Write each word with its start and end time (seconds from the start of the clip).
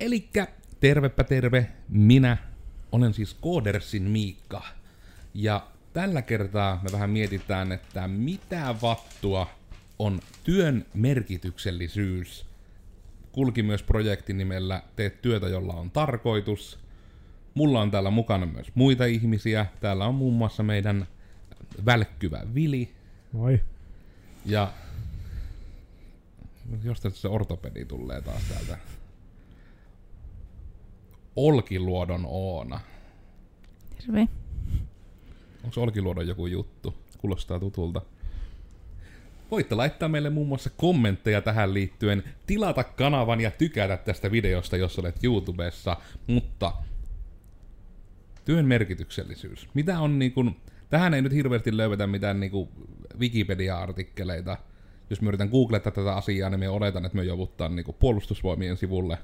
Elikkä 0.00 0.48
tervepä 0.80 1.24
terve, 1.24 1.66
minä 1.88 2.36
olen 2.92 3.14
siis 3.14 3.34
Koodersin 3.34 4.02
Miikka. 4.02 4.62
Ja 5.34 5.66
tällä 5.92 6.22
kertaa 6.22 6.80
me 6.82 6.92
vähän 6.92 7.10
mietitään, 7.10 7.72
että 7.72 8.08
mitä 8.08 8.74
vattua 8.82 9.50
on 9.98 10.20
työn 10.44 10.86
merkityksellisyys. 10.94 12.46
Kulki 13.32 13.62
myös 13.62 13.82
projektin 13.82 14.38
nimellä 14.38 14.82
Teet 14.96 15.22
työtä, 15.22 15.48
jolla 15.48 15.72
on 15.72 15.90
tarkoitus. 15.90 16.78
Mulla 17.54 17.80
on 17.80 17.90
täällä 17.90 18.10
mukana 18.10 18.46
myös 18.46 18.66
muita 18.74 19.04
ihmisiä. 19.04 19.66
Täällä 19.80 20.06
on 20.06 20.14
muun 20.14 20.34
muassa 20.34 20.62
meidän 20.62 21.06
välkkyvä 21.86 22.42
Vili. 22.54 22.92
Moi. 23.32 23.60
Ja 24.46 24.72
jostain 26.82 27.14
se 27.14 27.28
ortopedi 27.28 27.84
tulee 27.84 28.20
taas 28.20 28.42
täältä. 28.48 28.78
Olkiluodon 31.36 32.24
Oona. 32.26 32.80
Terve. 33.98 34.28
Onko 35.64 35.82
Olkiluodon 35.82 36.28
joku 36.28 36.46
juttu? 36.46 36.94
Kuulostaa 37.18 37.60
tutulta. 37.60 38.02
Voitte 39.50 39.74
laittaa 39.74 40.08
meille 40.08 40.30
muun 40.30 40.48
muassa 40.48 40.70
kommentteja 40.76 41.42
tähän 41.42 41.74
liittyen, 41.74 42.24
tilata 42.46 42.84
kanavan 42.84 43.40
ja 43.40 43.50
tykätä 43.50 43.96
tästä 43.96 44.30
videosta, 44.30 44.76
jos 44.76 44.98
olet 44.98 45.24
YouTubessa, 45.24 45.96
mutta 46.26 46.72
työn 48.44 48.64
merkityksellisyys. 48.64 49.68
Mitä 49.74 50.00
on 50.00 50.18
niin 50.18 50.32
kun, 50.32 50.56
tähän 50.90 51.14
ei 51.14 51.22
nyt 51.22 51.32
hirveästi 51.32 51.76
löydetä 51.76 52.06
mitään 52.06 52.40
niin 52.40 52.68
Wikipedia-artikkeleita. 53.18 54.56
Jos 55.10 55.20
mä 55.20 55.28
yritän 55.28 55.48
googletta 55.48 55.90
tätä 55.90 56.16
asiaa, 56.16 56.50
niin 56.50 56.60
me 56.60 56.68
oletan, 56.68 57.04
että 57.04 57.16
me 57.16 57.24
jouduttaa 57.24 57.68
niin 57.68 57.86
puolustusvoimien 57.98 58.76
sivulle 58.76 59.18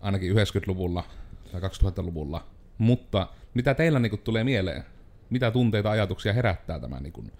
ainakin 0.00 0.36
90-luvulla 0.36 1.04
tai 1.52 1.60
2000-luvulla. 1.60 2.46
Mutta 2.78 3.28
mitä 3.54 3.74
teillä 3.74 3.98
niin 3.98 4.18
tulee 4.18 4.44
mieleen? 4.44 4.84
Mitä 5.30 5.50
tunteita, 5.50 5.90
ajatuksia 5.90 6.32
herättää 6.32 6.80
tämä, 6.80 7.00
niin 7.00 7.12
kuin, 7.12 7.32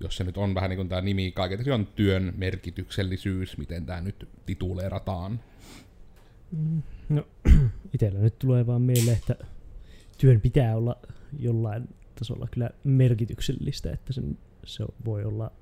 jos 0.00 0.16
se 0.16 0.24
nyt 0.24 0.36
on 0.36 0.54
vähän 0.54 0.70
niin 0.70 0.78
kuin 0.78 0.88
tämä 0.88 1.00
nimi, 1.00 1.32
kaiken 1.32 1.72
on 1.72 1.86
työn 1.86 2.32
merkityksellisyys, 2.36 3.58
miten 3.58 3.86
tämä 3.86 4.00
nyt 4.00 4.28
tituleerataan? 4.46 5.40
No, 7.08 7.26
itsellä 7.94 8.20
nyt 8.20 8.38
tulee 8.38 8.66
vaan 8.66 8.82
mieleen, 8.82 9.16
että 9.16 9.36
työn 10.18 10.40
pitää 10.40 10.76
olla 10.76 10.96
jollain 11.38 11.88
tasolla 12.18 12.48
kyllä 12.50 12.70
merkityksellistä, 12.84 13.92
että 13.92 14.12
sen, 14.12 14.38
se 14.64 14.84
voi 15.04 15.24
olla 15.24 15.52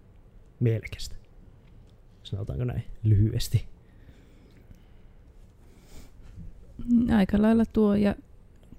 mielekästä. 0.60 1.16
Sanotaanko 2.22 2.64
näin 2.64 2.84
lyhyesti. 3.02 3.71
Aika 7.16 7.42
lailla 7.42 7.64
tuo 7.66 7.94
ja 7.94 8.14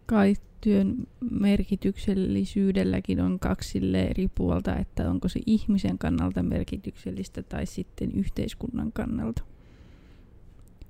kai 0.06 0.36
työn 0.62 1.08
merkityksellisyydelläkin 1.32 3.22
on 3.22 3.40
kaksi 3.40 3.82
eri 4.10 4.28
puolta, 4.36 4.78
että 4.78 5.10
onko 5.10 5.28
se 5.28 5.40
ihmisen 5.46 5.98
kannalta 5.98 6.44
merkityksellistä 6.44 7.44
tai 7.44 7.66
sitten 7.66 8.12
yhteiskunnan 8.12 8.92
kannalta. 8.92 9.44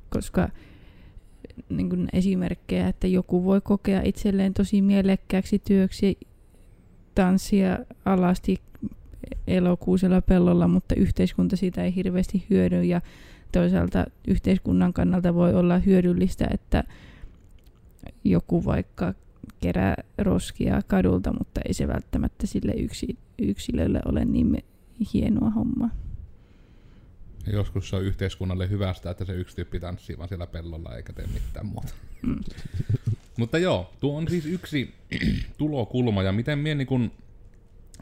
Koska 0.09 0.49
niin 1.69 1.89
kuin 1.89 2.07
esimerkkejä, 2.13 2.87
että 2.87 3.07
joku 3.07 3.43
voi 3.43 3.61
kokea 3.61 4.01
itselleen 4.05 4.53
tosi 4.53 4.81
mielekkääksi 4.81 5.59
työksi 5.59 6.17
tanssia 7.15 7.79
alasti 8.05 8.61
elokuusella 9.47 10.21
pellolla, 10.21 10.67
mutta 10.67 10.95
yhteiskunta 10.95 11.55
siitä 11.55 11.83
ei 11.83 11.95
hirveästi 11.95 12.45
hyödy 12.49 12.83
ja 12.83 13.01
toisaalta 13.53 14.05
yhteiskunnan 14.27 14.93
kannalta 14.93 15.33
voi 15.33 15.53
olla 15.53 15.77
hyödyllistä, 15.77 16.47
että 16.51 16.83
joku 18.23 18.65
vaikka 18.65 19.13
kerää 19.59 19.95
roskia 20.17 20.81
kadulta, 20.87 21.33
mutta 21.33 21.61
ei 21.67 21.73
se 21.73 21.87
välttämättä 21.87 22.47
sille 22.47 22.71
yksi, 22.71 23.17
yksilölle 23.39 23.99
ole 24.05 24.25
niin 24.25 24.63
hienoa 25.13 25.49
hommaa. 25.49 25.89
Ja 27.45 27.53
joskus 27.53 27.89
se 27.89 27.95
on 27.95 28.03
yhteiskunnalle 28.03 28.69
hyvästä, 28.69 29.11
että 29.11 29.25
se 29.25 29.33
yksi 29.33 29.55
tyyppi 29.55 29.79
tanssii 29.79 30.17
vaan 30.17 30.29
siellä 30.29 30.47
pellolla 30.47 30.95
eikä 30.95 31.13
tee 31.13 31.27
mitään 31.27 31.65
muuta. 31.65 31.93
Mm. 32.21 32.39
Mutta 33.39 33.57
joo, 33.57 33.93
tuo 33.99 34.17
on 34.17 34.27
siis 34.27 34.45
yksi 34.45 34.93
tulokulma 35.57 36.23
ja 36.23 36.31
miten 36.31 36.59
mie 36.59 36.75
niin 36.75 36.87
kun, 36.87 37.11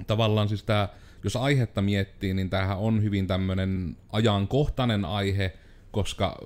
tavallaan 0.08 0.50
siis 0.50 0.64
tää, 0.64 0.90
jos 1.24 1.36
aihetta 1.36 1.82
miettii, 1.82 2.34
niin 2.34 2.50
tämähän 2.50 2.78
on 2.78 3.04
hyvin 3.04 3.28
tämmöinen 3.28 3.98
ajankohtainen 4.12 5.06
aihe, 5.06 5.54
koska 5.92 6.38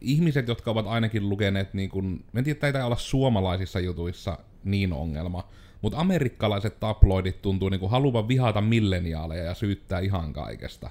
ihmiset, 0.00 0.48
jotka 0.48 0.70
ovat 0.70 0.86
ainakin 0.86 1.28
lukeneet, 1.28 1.74
niin 1.74 1.90
kun, 1.90 2.24
en 2.34 2.44
tiedä, 2.44 2.78
ei 2.78 2.84
olla 2.84 2.96
suomalaisissa 2.96 3.80
jutuissa 3.80 4.38
niin 4.64 4.92
ongelma, 4.92 5.48
mutta 5.82 5.98
amerikkalaiset 5.98 6.80
tabloidit 6.80 7.42
tuntuu 7.42 7.68
niin 7.68 7.90
haluavan 7.90 8.28
vihata 8.28 8.60
milleniaaleja 8.60 9.44
ja 9.44 9.54
syyttää 9.54 10.00
ihan 10.00 10.32
kaikesta. 10.32 10.90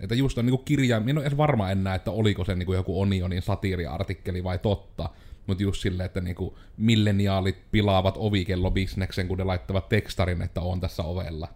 Että 0.00 0.14
just 0.14 0.38
on 0.38 0.46
niin 0.46 0.64
kirja, 0.64 1.02
en 1.06 1.18
ole 1.18 1.26
edes 1.26 1.36
varma 1.36 1.70
enää, 1.70 1.94
että 1.94 2.10
oliko 2.10 2.44
se 2.44 2.54
niin 2.54 2.72
joku 2.72 3.00
Onionin 3.00 3.42
satiiriartikkeli 3.42 4.44
vai 4.44 4.58
totta, 4.58 5.10
mutta 5.46 5.62
just 5.62 5.82
silleen, 5.82 6.06
että 6.06 6.20
niinku 6.20 6.58
milleniaalit 6.76 7.56
pilaavat 7.70 8.14
ovikellobisneksen, 8.18 9.28
kun 9.28 9.38
ne 9.38 9.44
laittavat 9.44 9.88
tekstarin, 9.88 10.42
että 10.42 10.60
on 10.60 10.80
tässä 10.80 11.02
ovella. 11.02 11.48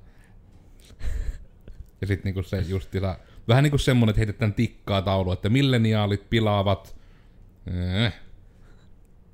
Ja 2.01 2.07
sitten 2.07 2.25
niinku 2.25 2.43
se 2.43 2.59
just 2.59 2.91
vähän 3.49 3.63
niinku 3.65 3.79
semmonen, 3.79 4.11
että 4.11 4.21
heitetään 4.21 4.55
tikkaa 4.55 5.03
taulu, 5.03 5.33
että 5.33 5.49
milleniaalit 5.49 6.31
pilaavat 6.31 6.97
äh, 8.05 8.13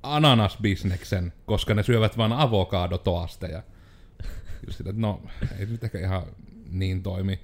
ananasbisneksen, 0.03 1.33
koska 1.45 1.73
ne 1.73 1.83
syövät 1.83 2.17
vain 2.17 2.33
avokadotoasteja. 2.33 3.63
Just 4.65 4.77
sitä, 4.77 4.89
että 4.89 5.01
no, 5.01 5.21
ei 5.59 5.65
nyt 5.65 5.83
ehkä 5.83 5.99
ihan 5.99 6.23
niin 6.71 7.03
toimi. 7.03 7.39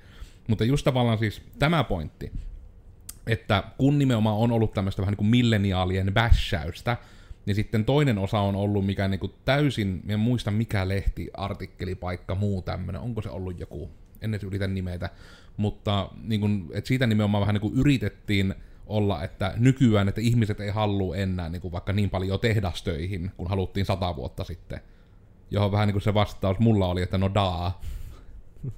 Mutta 0.47 0.63
just 0.63 0.83
tavallaan 0.83 1.17
siis 1.17 1.41
tämä 1.59 1.83
pointti, 1.83 2.31
että 3.27 3.63
kun 3.77 3.99
nimenomaan 3.99 4.37
on 4.37 4.51
ollut 4.51 4.73
tämmöistä 4.73 5.01
vähän 5.01 5.11
niin 5.11 5.17
kuin 5.17 5.27
milleniaalien 5.27 6.13
bashäystä, 6.13 6.97
niin 7.45 7.55
sitten 7.55 7.85
toinen 7.85 8.17
osa 8.17 8.39
on 8.39 8.55
ollut 8.55 8.85
mikä 8.85 9.07
niin 9.07 9.19
kuin 9.19 9.33
täysin, 9.45 10.01
en 10.07 10.19
muista 10.19 10.51
mikä 10.51 10.87
lehti, 10.87 11.29
artikkeli, 11.33 11.95
paikka, 11.95 12.35
muu 12.35 12.61
tämmöinen, 12.61 13.01
onko 13.01 13.21
se 13.21 13.29
ollut 13.29 13.59
joku, 13.59 13.91
en 14.21 14.33
edes 14.33 14.43
yritä 14.43 14.67
nimetä, 14.67 15.09
mutta 15.57 16.09
niin 16.23 16.41
kuin, 16.41 16.67
että 16.73 16.87
siitä 16.87 17.07
nimenomaan 17.07 17.41
vähän 17.41 17.55
niin 17.55 17.79
yritettiin 17.79 18.55
olla, 18.87 19.23
että 19.23 19.53
nykyään, 19.57 20.07
että 20.07 20.21
ihmiset 20.21 20.59
ei 20.59 20.69
halua 20.69 21.15
enää 21.15 21.49
niin 21.49 21.61
kuin 21.61 21.71
vaikka 21.71 21.93
niin 21.93 22.09
paljon 22.09 22.39
tehdastöihin, 22.39 23.31
kun 23.37 23.49
haluttiin 23.49 23.85
sata 23.85 24.15
vuotta 24.15 24.43
sitten. 24.43 24.79
Johon 25.51 25.71
vähän 25.71 25.87
niin 25.87 26.01
se 26.01 26.13
vastaus 26.13 26.59
mulla 26.59 26.87
oli, 26.87 27.01
että 27.01 27.17
no 27.17 27.33
daa. 27.33 27.81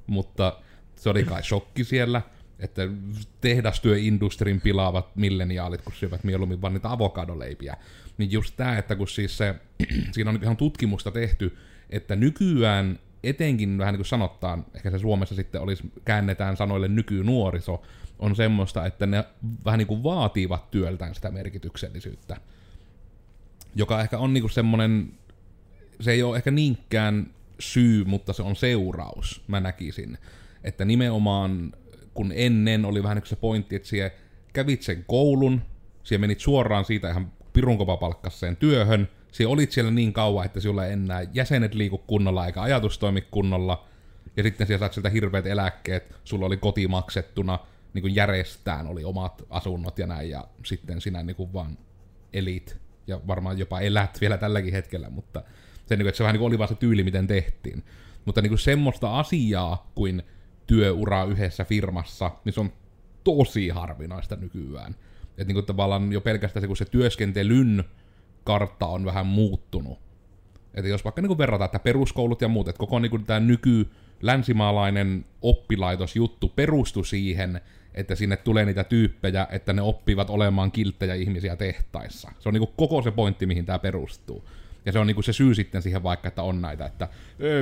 Mutta 0.07 0.59
se 0.95 1.09
oli 1.09 1.23
kai 1.23 1.43
shokki 1.43 1.83
siellä, 1.83 2.21
että 2.59 2.81
tehdastyöindustrin 3.41 4.61
pilaavat 4.61 5.15
milleniaalit, 5.15 5.81
kun 5.81 5.93
syövät 5.93 6.23
mieluummin 6.23 6.61
vaan 6.61 6.73
niitä 6.73 6.91
avokadoleipiä. 6.91 7.77
Niin 8.17 8.31
just 8.31 8.53
tämä, 8.57 8.77
että 8.77 8.95
kun 8.95 9.07
siis 9.07 9.37
se, 9.37 9.55
siinä 10.13 10.29
on 10.29 10.39
ihan 10.41 10.57
tutkimusta 10.57 11.11
tehty, 11.11 11.57
että 11.89 12.15
nykyään 12.15 12.99
etenkin 13.23 13.77
vähän 13.77 13.93
niin 13.93 13.99
kuin 13.99 14.05
sanotaan, 14.05 14.65
ehkä 14.75 14.91
se 14.91 14.99
Suomessa 14.99 15.35
sitten 15.35 15.61
olisi, 15.61 15.91
käännetään 16.05 16.57
sanoille 16.57 16.87
nykynuoriso, 16.87 17.81
on 18.19 18.35
semmoista, 18.35 18.85
että 18.85 19.05
ne 19.05 19.23
vähän 19.65 19.77
niin 19.77 19.87
kuin 19.87 20.03
vaativat 20.03 20.71
työltään 20.71 21.15
sitä 21.15 21.31
merkityksellisyyttä. 21.31 22.37
Joka 23.75 24.01
ehkä 24.01 24.17
on 24.17 24.33
niin 24.33 24.41
kuin 24.41 24.51
semmoinen, 24.51 25.13
se 25.99 26.11
ei 26.11 26.23
ole 26.23 26.37
ehkä 26.37 26.51
niinkään 26.51 27.33
syy, 27.59 28.03
mutta 28.03 28.33
se 28.33 28.43
on 28.43 28.55
seuraus, 28.55 29.43
mä 29.47 29.59
näkisin. 29.59 30.17
Että 30.63 30.85
nimenomaan, 30.85 31.73
kun 32.13 32.31
ennen 32.35 32.85
oli 32.85 33.03
vähän 33.03 33.17
niin 33.17 33.27
se 33.27 33.35
pointti, 33.35 33.75
että 33.75 33.87
siellä 33.87 34.11
kävit 34.53 34.81
sen 34.81 35.05
koulun, 35.07 35.61
siellä 36.03 36.21
menit 36.21 36.39
suoraan 36.39 36.85
siitä 36.85 37.09
ihan 37.09 37.31
pirunkovapalkkaiseen 37.53 38.55
työhön, 38.55 39.09
siellä 39.33 39.53
olit 39.53 39.71
siellä 39.71 39.91
niin 39.91 40.13
kauan, 40.13 40.45
että 40.45 40.59
sinulla 40.59 40.85
ei 40.85 40.93
enää 40.93 41.25
jäsenet 41.33 41.73
liiku 41.73 41.97
kunnolla 41.97 42.45
eikä 42.45 42.61
ajatus 42.61 42.97
toimi 42.97 43.21
kunnolla, 43.21 43.85
ja 44.37 44.43
sitten 44.43 44.67
siellä 44.67 44.79
saat 44.79 44.93
sieltä 44.93 45.09
hirveät 45.09 45.45
eläkkeet, 45.45 46.15
sulla 46.23 46.45
oli 46.45 46.57
koti 46.57 46.87
maksettuna, 46.87 47.59
niin 47.93 48.01
kuin 48.01 48.15
järjestään 48.15 48.87
oli 48.87 49.03
omat 49.03 49.43
asunnot 49.49 49.99
ja 49.99 50.07
näin, 50.07 50.29
ja 50.29 50.47
sitten 50.65 51.01
sinä 51.01 51.23
niin 51.23 51.35
kuin 51.35 51.53
vaan 51.53 51.77
elit, 52.33 52.77
ja 53.07 53.19
varmaan 53.27 53.59
jopa 53.59 53.79
elät 53.79 54.21
vielä 54.21 54.37
tälläkin 54.37 54.73
hetkellä, 54.73 55.09
mutta 55.09 55.43
se, 55.85 55.95
niin 55.95 56.03
kuin, 56.03 56.07
että 56.07 56.17
se 56.17 56.23
vähän 56.23 56.33
niin 56.33 56.39
kuin 56.39 56.47
oli 56.47 56.57
vaan 56.57 56.69
se 56.69 56.75
tyyli, 56.75 57.03
miten 57.03 57.27
tehtiin. 57.27 57.83
Mutta 58.25 58.41
niin 58.41 58.49
kuin 58.49 58.59
semmoista 58.59 59.19
asiaa 59.19 59.91
kuin 59.95 60.23
työura 60.67 61.23
yhdessä 61.23 61.65
firmassa, 61.65 62.31
niin 62.45 62.53
se 62.53 62.59
on 62.59 62.73
tosi 63.23 63.69
harvinaista 63.69 64.35
nykyään. 64.35 64.95
Että 65.23 65.43
niin 65.43 65.53
kuin 65.53 65.65
tavallaan 65.65 66.13
jo 66.13 66.21
pelkästään 66.21 66.61
se, 66.61 66.67
kun 66.67 66.77
se 66.77 66.85
työskentelyn 66.85 67.83
kartta 68.43 68.85
on 68.85 69.05
vähän 69.05 69.25
muuttunut. 69.25 69.99
Että 70.73 70.89
jos 70.89 71.03
vaikka 71.03 71.21
niin 71.21 71.37
verrataan, 71.37 71.65
että 71.65 71.79
peruskoulut 71.79 72.41
ja 72.41 72.47
muut, 72.47 72.67
että 72.67 72.79
koko 72.79 72.99
niin 72.99 73.25
tämä 73.25 73.39
nyky 73.39 73.89
länsimaalainen 74.21 75.25
oppilaitosjuttu 75.41 76.51
perustui 76.55 77.05
siihen, 77.05 77.61
että 77.93 78.15
sinne 78.15 78.37
tulee 78.37 78.65
niitä 78.65 78.83
tyyppejä, 78.83 79.47
että 79.51 79.73
ne 79.73 79.81
oppivat 79.81 80.29
olemaan 80.29 80.71
kilttejä 80.71 81.13
ihmisiä 81.13 81.55
tehtaissa. 81.55 82.31
Se 82.39 82.49
on 82.49 82.53
niinku 82.53 82.73
koko 82.77 83.01
se 83.01 83.11
pointti, 83.11 83.45
mihin 83.45 83.65
tämä 83.65 83.79
perustuu. 83.79 84.49
Ja 84.85 84.91
se 84.91 84.99
on 84.99 85.07
niinku 85.07 85.21
se 85.21 85.33
syy 85.33 85.55
sitten 85.55 85.81
siihen 85.81 86.03
vaikka, 86.03 86.27
että 86.27 86.43
on 86.43 86.61
näitä, 86.61 86.85
että 86.85 87.07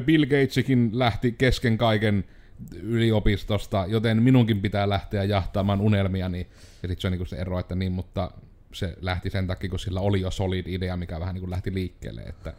Bill 0.06 0.26
Gatesikin 0.26 0.90
lähti 0.94 1.32
kesken 1.32 1.78
kaiken 1.78 2.24
yliopistosta, 2.82 3.86
joten 3.88 4.24
minunkin 4.24 4.62
pitää 4.62 4.90
lähteä 4.90 5.24
jahtaamaan 5.24 5.82
unelmiani. 5.82 6.48
Ja 6.84 6.90
sitten 6.90 7.02
se 7.02 7.08
on 7.08 7.12
niinku 7.12 7.26
se 7.26 7.36
ero, 7.36 7.60
että 7.60 7.76
niin, 7.76 7.92
mutta 7.92 8.32
se 8.74 8.98
lähti 9.02 9.30
sen 9.30 9.48
takia, 9.48 9.70
kun 9.70 9.80
sillä 9.80 10.00
oli 10.00 10.22
jo 10.22 10.32
solid 10.32 10.68
idea, 10.68 10.98
mikä 10.98 11.20
vähän 11.20 11.36
niin 11.36 11.42
kuin 11.42 11.52
lähti 11.52 11.74
liikkeelle. 11.74 12.22
Että 12.22 12.54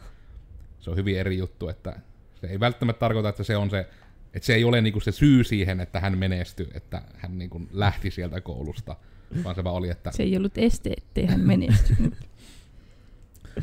se 0.80 0.90
on 0.90 0.96
hyvin 0.96 1.18
eri 1.18 1.38
juttu, 1.38 1.68
että 1.68 2.00
se 2.40 2.46
ei 2.46 2.60
välttämättä 2.60 3.00
tarkoita, 3.00 3.28
että 3.28 3.44
se 3.44 3.56
on 3.56 3.70
se, 3.70 3.86
että 4.34 4.46
se 4.46 4.54
ei 4.54 4.64
ole 4.64 4.80
niinku 4.80 5.00
se 5.00 5.12
syy 5.12 5.44
siihen, 5.44 5.80
että 5.80 6.00
hän 6.00 6.18
menestyi, 6.18 6.68
että 6.74 7.02
hän 7.14 7.38
niinku 7.38 7.62
lähti 7.72 8.10
sieltä 8.10 8.40
koulusta, 8.40 8.96
vaan 9.44 9.54
se 9.54 9.64
vaan 9.64 9.76
oli, 9.76 9.90
että... 9.90 10.12
Se 10.12 10.22
ei 10.22 10.36
ollut 10.36 10.58
este, 10.58 10.90
ettei 10.96 11.26
hän 11.26 11.40
menestynyt. 11.40 12.14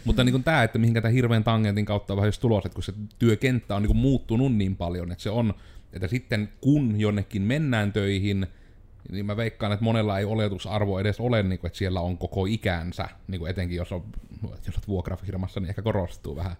Mutta 0.05 0.23
niin 0.23 0.43
tämä, 0.43 0.63
että 0.63 0.79
mihinkä 0.79 1.01
tämä 1.01 1.11
hirveän 1.11 1.43
tangentin 1.43 1.85
kautta 1.85 2.13
on 2.13 2.17
vähän 2.17 2.31
tulos, 2.41 2.65
että 2.65 2.75
kun 2.75 2.83
se 2.83 2.93
työkenttä 3.19 3.75
on 3.75 3.83
niin 3.83 3.97
muuttunut 3.97 4.55
niin 4.55 4.75
paljon, 4.75 5.11
että 5.11 5.23
se 5.23 5.29
on, 5.29 5.53
että 5.93 6.07
sitten 6.07 6.49
kun 6.61 6.99
jonnekin 6.99 7.41
mennään 7.41 7.93
töihin, 7.93 8.47
niin 9.11 9.25
mä 9.25 9.37
veikkaan, 9.37 9.71
että 9.71 9.83
monella 9.83 10.19
ei 10.19 10.25
oletusarvo 10.25 10.99
edes 10.99 11.19
ole, 11.19 11.43
niin 11.43 11.59
kuin, 11.59 11.67
että 11.67 11.77
siellä 11.77 12.01
on 12.01 12.17
koko 12.17 12.45
ikänsä, 12.45 13.09
niin 13.27 13.39
kuin 13.39 13.51
etenkin 13.51 13.77
jos 13.77 13.91
on, 13.91 14.03
jos 14.43 14.77
on 14.77 14.83
vuokrafirmassa, 14.87 15.59
niin 15.59 15.69
ehkä 15.69 15.81
korostuu 15.81 16.35
vähän. 16.35 16.55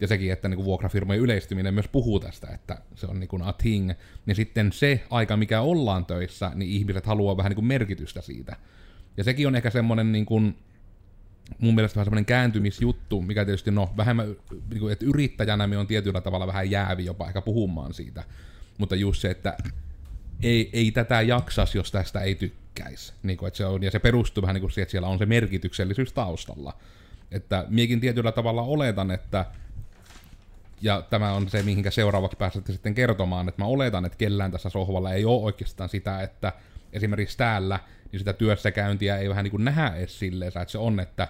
Ja 0.00 0.06
sekin, 0.06 0.32
että 0.32 0.48
niin 0.48 0.64
vuokrafirmojen 0.64 1.22
yleistyminen 1.22 1.74
myös 1.74 1.88
puhuu 1.88 2.20
tästä, 2.20 2.46
että 2.54 2.78
se 2.94 3.06
on 3.06 3.20
niin 3.20 3.28
kuin 3.28 3.42
a 3.42 3.52
thing. 3.52 3.90
Niin 4.26 4.36
sitten 4.36 4.72
se 4.72 5.04
aika, 5.10 5.36
mikä 5.36 5.60
ollaan 5.60 6.06
töissä, 6.06 6.52
niin 6.54 6.70
ihmiset 6.70 7.06
haluaa 7.06 7.36
vähän 7.36 7.50
niin 7.50 7.54
kuin 7.54 7.66
merkitystä 7.66 8.20
siitä. 8.20 8.56
Ja 9.16 9.24
sekin 9.24 9.46
on 9.46 9.56
ehkä 9.56 9.70
semmoinen 9.70 10.12
niin 10.12 10.26
kuin, 10.26 10.56
mun 11.58 11.74
mielestä 11.74 11.96
vähän 11.96 12.04
semmoinen 12.04 12.24
kääntymisjuttu, 12.24 13.22
mikä 13.22 13.44
tietysti, 13.44 13.70
no, 13.70 13.90
vähemmän, 13.96 14.36
niin 14.70 14.80
kuin, 14.80 14.92
että 14.92 15.04
yrittäjänä 15.06 15.66
me 15.66 15.78
on 15.78 15.86
tietyllä 15.86 16.20
tavalla 16.20 16.46
vähän 16.46 16.70
jäävi 16.70 17.04
jopa 17.04 17.26
ehkä 17.26 17.40
puhumaan 17.40 17.94
siitä. 17.94 18.24
Mutta 18.78 18.96
just 18.96 19.20
se, 19.20 19.30
että 19.30 19.56
ei, 20.42 20.70
ei 20.72 20.90
tätä 20.90 21.22
jaksas, 21.22 21.74
jos 21.74 21.92
tästä 21.92 22.20
ei 22.20 22.34
tykkäisi. 22.34 23.12
Niin 23.22 23.36
kuin, 23.36 23.46
että 23.48 23.58
se 23.58 23.66
on, 23.66 23.82
ja 23.82 23.90
se 23.90 23.98
perustuu 23.98 24.42
vähän 24.42 24.54
niin 24.54 24.60
kuin 24.60 24.70
siihen, 24.70 24.82
että 24.82 24.90
siellä 24.90 25.08
on 25.08 25.18
se 25.18 25.26
merkityksellisyys 25.26 26.12
taustalla. 26.12 26.76
Että 27.30 27.64
miekin 27.68 28.00
tietyllä 28.00 28.32
tavalla 28.32 28.62
oletan, 28.62 29.10
että 29.10 29.44
ja 30.80 31.02
tämä 31.10 31.32
on 31.32 31.50
se, 31.50 31.62
mihinkä 31.62 31.90
seuraavaksi 31.90 32.36
pääsette 32.36 32.72
sitten 32.72 32.94
kertomaan, 32.94 33.48
että 33.48 33.62
mä 33.62 33.66
oletan, 33.66 34.04
että 34.04 34.18
kellään 34.18 34.50
tässä 34.50 34.68
sohvalla 34.68 35.12
ei 35.12 35.24
ole 35.24 35.42
oikeastaan 35.42 35.88
sitä, 35.88 36.22
että 36.22 36.52
esimerkiksi 36.92 37.38
täällä, 37.38 37.80
niin 38.12 38.20
sitä 38.20 38.32
työssäkäyntiä 38.32 39.16
ei 39.16 39.28
vähän 39.28 39.44
niin 39.44 39.50
kuin 39.50 39.64
nähdä 39.64 39.88
edes 39.96 40.18
silleen, 40.18 40.48
että 40.48 40.64
se 40.66 40.78
on, 40.78 41.00
että 41.00 41.28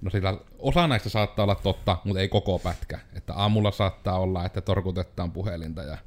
no 0.00 0.10
sillä 0.10 0.38
osa 0.58 0.86
näistä 0.86 1.08
saattaa 1.08 1.42
olla 1.42 1.54
totta, 1.54 1.98
mutta 2.04 2.20
ei 2.20 2.28
koko 2.28 2.58
pätkä. 2.58 2.98
Että 3.14 3.34
aamulla 3.34 3.70
saattaa 3.70 4.18
olla, 4.18 4.46
että 4.46 4.60
torkutetaan 4.60 5.32
puhelinta 5.32 5.82
ja 5.82 5.98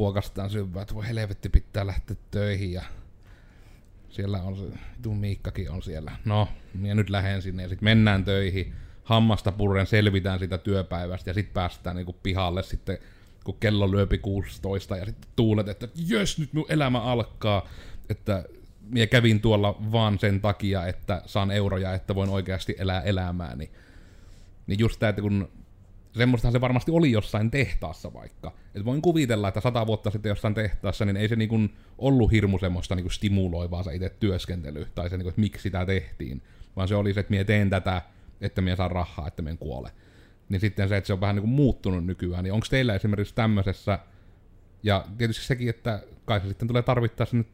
huokastaan 0.00 0.50
syvää, 0.50 0.82
että 0.82 0.94
voi 0.94 1.08
helvetti 1.08 1.48
pitää 1.48 1.86
lähteä 1.86 2.16
töihin 2.30 2.72
ja 2.72 2.82
siellä 4.08 4.42
on 4.42 4.56
se, 4.56 4.62
tuu 5.02 5.14
Miikkakin 5.14 5.70
on 5.70 5.82
siellä. 5.82 6.12
No, 6.24 6.48
ja 6.82 6.94
nyt 6.94 7.10
lähden 7.10 7.42
sinne 7.42 7.62
ja 7.62 7.68
sitten 7.68 7.84
mennään 7.84 8.24
töihin, 8.24 8.72
hammasta 9.04 9.52
purren 9.52 9.86
selvitään 9.86 10.38
sitä 10.38 10.58
työpäivästä 10.58 11.30
ja 11.30 11.34
sitten 11.34 11.54
päästään 11.54 11.96
niinku 11.96 12.12
pihalle 12.12 12.62
sitten, 12.62 12.98
kun 13.44 13.56
kello 13.60 13.90
lyöpi 13.90 14.18
16 14.18 14.96
ja 14.96 15.04
sitten 15.04 15.30
tuulet, 15.36 15.68
että 15.68 15.88
jös, 16.08 16.38
nyt 16.38 16.52
mun 16.52 16.66
elämä 16.68 17.00
alkaa, 17.00 17.68
että 18.08 18.44
minä 18.82 19.06
kävin 19.06 19.40
tuolla 19.40 19.92
vaan 19.92 20.18
sen 20.18 20.40
takia, 20.40 20.86
että 20.86 21.22
saan 21.26 21.50
euroja, 21.50 21.94
että 21.94 22.14
voin 22.14 22.30
oikeasti 22.30 22.74
elää 22.78 23.00
elämääni. 23.00 23.70
Niin 24.66 24.78
just 24.78 25.00
tämä, 25.00 25.10
että 25.10 25.22
kun 25.22 25.48
semmoistahan 26.12 26.52
se 26.52 26.60
varmasti 26.60 26.90
oli 26.90 27.12
jossain 27.12 27.50
tehtaassa 27.50 28.12
vaikka. 28.12 28.52
Et 28.74 28.84
voin 28.84 29.02
kuvitella, 29.02 29.48
että 29.48 29.60
sata 29.60 29.86
vuotta 29.86 30.10
sitten 30.10 30.30
jossain 30.30 30.54
tehtaassa, 30.54 31.04
niin 31.04 31.16
ei 31.16 31.28
se 31.28 31.36
niinku 31.36 31.58
ollut 31.98 32.32
hirmu 32.32 32.58
semmoista 32.58 32.94
niinku 32.94 33.10
stimuloivaa 33.10 33.82
se 33.82 33.94
itse 33.94 34.10
työskentely, 34.20 34.86
tai 34.94 35.10
se, 35.10 35.16
niinku, 35.16 35.28
että 35.28 35.40
miksi 35.40 35.62
sitä 35.62 35.86
tehtiin. 35.86 36.42
Vaan 36.76 36.88
se 36.88 36.94
oli 36.94 37.14
se, 37.14 37.20
että 37.20 37.30
minä 37.30 37.44
teen 37.44 37.70
tätä, 37.70 38.02
että 38.40 38.60
minä 38.60 38.76
saan 38.76 38.90
rahaa, 38.90 39.28
että 39.28 39.42
minä 39.42 39.56
kuole. 39.56 39.90
Niin 40.48 40.60
sitten 40.60 40.88
se, 40.88 40.96
että 40.96 41.06
se 41.06 41.12
on 41.12 41.20
vähän 41.20 41.36
niinku 41.36 41.50
muuttunut 41.50 42.06
nykyään, 42.06 42.44
niin 42.44 42.52
onko 42.52 42.66
teillä 42.70 42.94
esimerkiksi 42.94 43.34
tämmöisessä, 43.34 43.98
ja 44.82 45.04
tietysti 45.18 45.44
sekin, 45.44 45.68
että 45.68 46.02
kai 46.24 46.40
se 46.40 46.48
sitten 46.48 46.68
tulee 46.68 46.82
tarvittaessa 46.82 47.36
nyt 47.36 47.48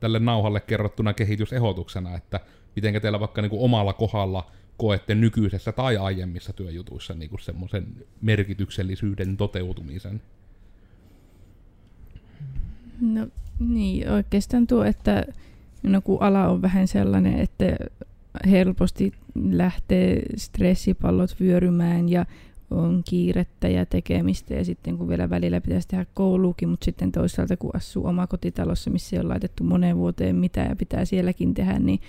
tälle 0.00 0.18
nauhalle 0.18 0.60
kerrottuna 0.60 1.12
kehitysehdotuksena, 1.14 2.16
että 2.16 2.40
miten 2.76 3.02
teillä 3.02 3.20
vaikka 3.20 3.42
niinku 3.42 3.64
omalla 3.64 3.92
kohdalla 3.92 4.50
koette 4.76 5.14
nykyisessä 5.14 5.72
tai 5.72 5.96
aiemmissa 5.96 6.52
työjutuissa 6.52 7.14
niin 7.14 7.30
semmoisen 7.40 7.86
merkityksellisyyden 8.20 9.36
toteutumisen? 9.36 10.22
No 13.00 13.26
niin, 13.58 14.10
oikeastaan 14.10 14.66
tuo, 14.66 14.84
että 14.84 15.24
no 15.82 16.00
kun 16.00 16.22
ala 16.22 16.48
on 16.48 16.62
vähän 16.62 16.88
sellainen, 16.88 17.38
että 17.38 17.64
helposti 18.50 19.12
lähtee 19.34 20.22
stressipallot 20.36 21.36
vyörymään 21.40 22.08
ja 22.08 22.26
on 22.70 23.02
kiirettä 23.08 23.68
ja 23.68 23.86
tekemistä 23.86 24.54
ja 24.54 24.64
sitten 24.64 24.98
kun 24.98 25.08
vielä 25.08 25.30
välillä 25.30 25.60
pitäisi 25.60 25.88
tehdä 25.88 26.06
kouluukin, 26.14 26.68
mutta 26.68 26.84
sitten 26.84 27.12
toisaalta 27.12 27.56
kun 27.56 27.76
asuu 27.76 28.06
omakotitalossa, 28.06 28.90
missä 28.90 29.16
ei 29.16 29.20
ole 29.20 29.28
laitettu 29.28 29.64
moneen 29.64 29.96
vuoteen 29.96 30.36
mitään 30.36 30.68
ja 30.68 30.76
pitää 30.76 31.04
sielläkin 31.04 31.54
tehdä, 31.54 31.78
niin 31.78 32.00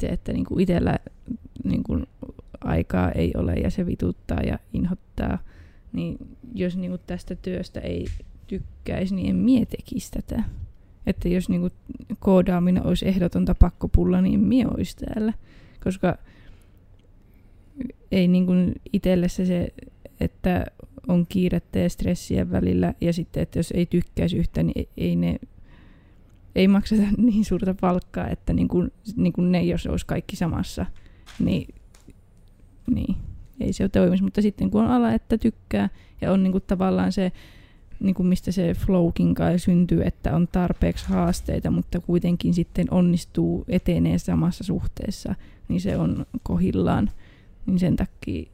se, 0.00 0.06
että 0.06 0.32
niin 0.32 0.44
kuin 0.44 0.60
itsellä 0.60 0.98
niin 1.64 1.82
kuin 1.82 2.06
aikaa 2.60 3.12
ei 3.12 3.32
ole 3.36 3.54
ja 3.54 3.70
se 3.70 3.86
vituttaa 3.86 4.40
ja 4.40 4.58
inhottaa, 4.72 5.38
niin 5.92 6.16
jos 6.54 6.76
niin 6.76 6.90
kuin 6.90 7.00
tästä 7.06 7.34
työstä 7.34 7.80
ei 7.80 8.06
tykkäisi, 8.46 9.14
niin 9.14 9.30
en 9.30 9.36
mie 9.36 9.66
tekisi 9.66 10.10
tätä. 10.10 10.42
Että 11.06 11.28
jos 11.28 11.48
niin 11.48 11.60
kuin 11.60 11.72
koodaaminen 12.18 12.86
olisi 12.86 13.08
ehdotonta 13.08 13.54
pakkopulla, 13.54 14.20
niin 14.20 14.40
mie 14.40 14.66
olisi 14.66 14.96
täällä. 14.96 15.32
Koska 15.84 16.18
ei 18.12 18.28
niin 18.28 18.46
kuin 18.46 18.74
itselle 18.92 19.28
se, 19.28 19.46
se, 19.46 19.68
että 20.20 20.66
on 21.08 21.26
kiirettä 21.28 21.78
ja 21.78 21.90
stressiä 21.90 22.50
välillä 22.50 22.94
ja 23.00 23.12
sitten, 23.12 23.42
että 23.42 23.58
jos 23.58 23.70
ei 23.70 23.86
tykkäisi 23.86 24.36
yhtä, 24.36 24.62
niin 24.62 24.88
ei 24.96 25.16
ne 25.16 25.38
ei 26.56 26.68
makseta 26.68 27.02
niin 27.18 27.44
suurta 27.44 27.74
palkkaa, 27.80 28.28
että 28.28 28.52
niin 28.52 28.68
kuin, 28.68 28.92
niin 29.16 29.32
kuin 29.32 29.52
ne, 29.52 29.62
jos 29.62 29.86
olisi 29.86 30.06
kaikki 30.06 30.36
samassa, 30.36 30.86
niin, 31.38 31.74
niin 32.94 33.16
ei 33.60 33.72
se 33.72 33.88
toimisi. 33.88 34.22
Mutta 34.22 34.42
sitten 34.42 34.70
kun 34.70 34.84
on 34.84 34.90
ala, 34.90 35.12
että 35.12 35.38
tykkää 35.38 35.88
ja 36.20 36.32
on 36.32 36.42
niin 36.42 36.52
kuin 36.52 36.64
tavallaan 36.66 37.12
se, 37.12 37.32
niin 38.00 38.14
kuin 38.14 38.26
mistä 38.26 38.52
se 38.52 38.74
flowkin 38.74 39.34
kai 39.34 39.58
syntyy, 39.58 40.02
että 40.02 40.36
on 40.36 40.48
tarpeeksi 40.48 41.08
haasteita, 41.08 41.70
mutta 41.70 42.00
kuitenkin 42.00 42.54
sitten 42.54 42.86
onnistuu 42.90 43.64
etenee 43.68 44.18
samassa 44.18 44.64
suhteessa, 44.64 45.34
niin 45.68 45.80
se 45.80 45.96
on 45.96 46.26
kohillaan. 46.42 47.10
Niin 47.66 47.78
sen 47.78 47.96
takia 47.96 48.50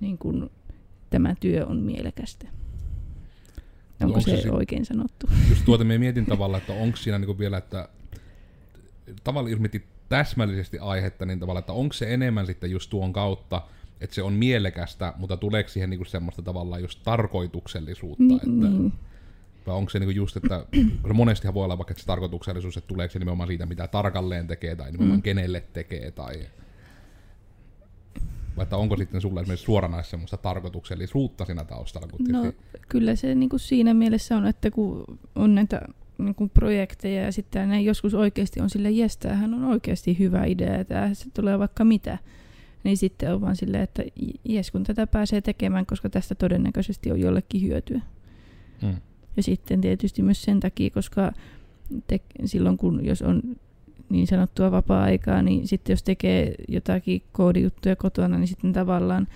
niin 0.00 0.18
kuin, 0.18 0.50
tämä 1.10 1.34
työ 1.40 1.66
on 1.66 1.76
mielekästä. 1.76 2.48
Onko, 4.00 4.18
onko 4.18 4.30
se, 4.30 4.42
se 4.42 4.50
oikein 4.50 4.84
sanottu? 4.84 5.28
Just 5.48 5.64
tuota 5.64 5.84
me 5.84 5.98
mietin 5.98 6.26
tavallaan, 6.26 6.60
että 6.60 6.72
onko 6.72 6.96
siinä 6.96 7.18
niinku 7.18 7.38
vielä, 7.38 7.58
että 7.58 7.88
tavallaan 9.24 9.50
jos 9.50 9.82
täsmällisesti 10.08 10.78
aihetta, 10.78 11.26
niin 11.26 11.40
tavallaan, 11.40 11.62
että 11.62 11.72
onko 11.72 11.92
se 11.92 12.14
enemmän 12.14 12.46
sitten 12.46 12.70
just 12.70 12.90
tuon 12.90 13.12
kautta, 13.12 13.62
että 14.00 14.14
se 14.14 14.22
on 14.22 14.32
mielekästä, 14.32 15.12
mutta 15.16 15.36
tuleeko 15.36 15.68
siihen 15.68 15.90
niinku 15.90 16.04
semmoista 16.04 16.42
tavallaan 16.42 16.82
just 16.82 17.00
tarkoituksellisuutta, 17.04 18.22
niin, 18.24 18.36
että, 18.36 18.68
niin. 18.68 18.92
vai 19.66 19.74
onko 19.74 19.90
se 19.90 19.98
niinku 19.98 20.10
just, 20.10 20.36
että 20.36 20.66
monestihan 21.14 21.54
voi 21.54 21.64
olla 21.64 21.78
vaikka 21.78 21.92
että 21.92 22.00
se 22.00 22.06
tarkoituksellisuus, 22.06 22.76
että 22.76 22.88
tuleeko 22.88 23.12
se 23.12 23.18
nimenomaan 23.18 23.46
siitä, 23.46 23.66
mitä 23.66 23.88
tarkalleen 23.88 24.46
tekee, 24.46 24.76
tai 24.76 24.92
nimenomaan 24.92 25.18
mm. 25.18 25.22
kenelle 25.22 25.64
tekee, 25.72 26.10
tai 26.10 26.34
että 28.62 28.76
onko 28.76 28.96
sitten 28.96 29.20
sulle 29.20 29.40
esimerkiksi 29.40 29.64
suoranaisesti 29.64 30.10
semmoista 30.10 30.36
tarkoituksellisuutta 30.36 31.44
siinä 31.44 31.64
taustalla? 31.64 32.08
Kun 32.08 32.26
no, 32.28 32.52
kyllä 32.88 33.16
se 33.16 33.34
niin 33.34 33.48
kuin 33.48 33.60
siinä 33.60 33.94
mielessä 33.94 34.36
on, 34.36 34.46
että 34.46 34.70
kun 34.70 35.04
on 35.34 35.54
näitä 35.54 35.80
niin 36.18 36.34
kuin 36.34 36.50
projekteja 36.50 37.22
ja 37.22 37.32
sitten 37.32 37.68
ne 37.68 37.82
joskus 37.82 38.14
oikeasti 38.14 38.60
on 38.60 38.70
sille 38.70 38.90
jes, 38.90 39.18
hän 39.28 39.54
on 39.54 39.64
oikeasti 39.64 40.18
hyvä 40.18 40.44
idea, 40.44 40.78
että 40.78 41.14
se 41.14 41.30
tulee 41.34 41.58
vaikka 41.58 41.84
mitä, 41.84 42.18
niin 42.84 42.96
sitten 42.96 43.34
on 43.34 43.40
vaan 43.40 43.56
silleen, 43.56 43.82
että 43.82 44.02
jes, 44.44 44.70
kun 44.70 44.84
tätä 44.84 45.06
pääsee 45.06 45.40
tekemään, 45.40 45.86
koska 45.86 46.10
tästä 46.10 46.34
todennäköisesti 46.34 47.12
on 47.12 47.20
jollekin 47.20 47.62
hyötyä. 47.62 48.00
Hmm. 48.82 48.96
Ja 49.36 49.42
sitten 49.42 49.80
tietysti 49.80 50.22
myös 50.22 50.42
sen 50.42 50.60
takia, 50.60 50.90
koska 50.90 51.32
te, 52.06 52.20
silloin 52.44 52.76
kun 52.76 53.04
jos 53.04 53.22
on 53.22 53.42
niin 54.10 54.26
sanottua 54.26 54.70
vapaa-aikaa, 54.70 55.42
niin 55.42 55.68
sitten 55.68 55.92
jos 55.92 56.02
tekee 56.02 56.54
jotakin 56.68 57.22
koodijuttuja 57.32 57.96
kotona, 57.96 58.38
niin 58.38 58.48
sitten 58.48 58.72
tavallaan 58.72 59.28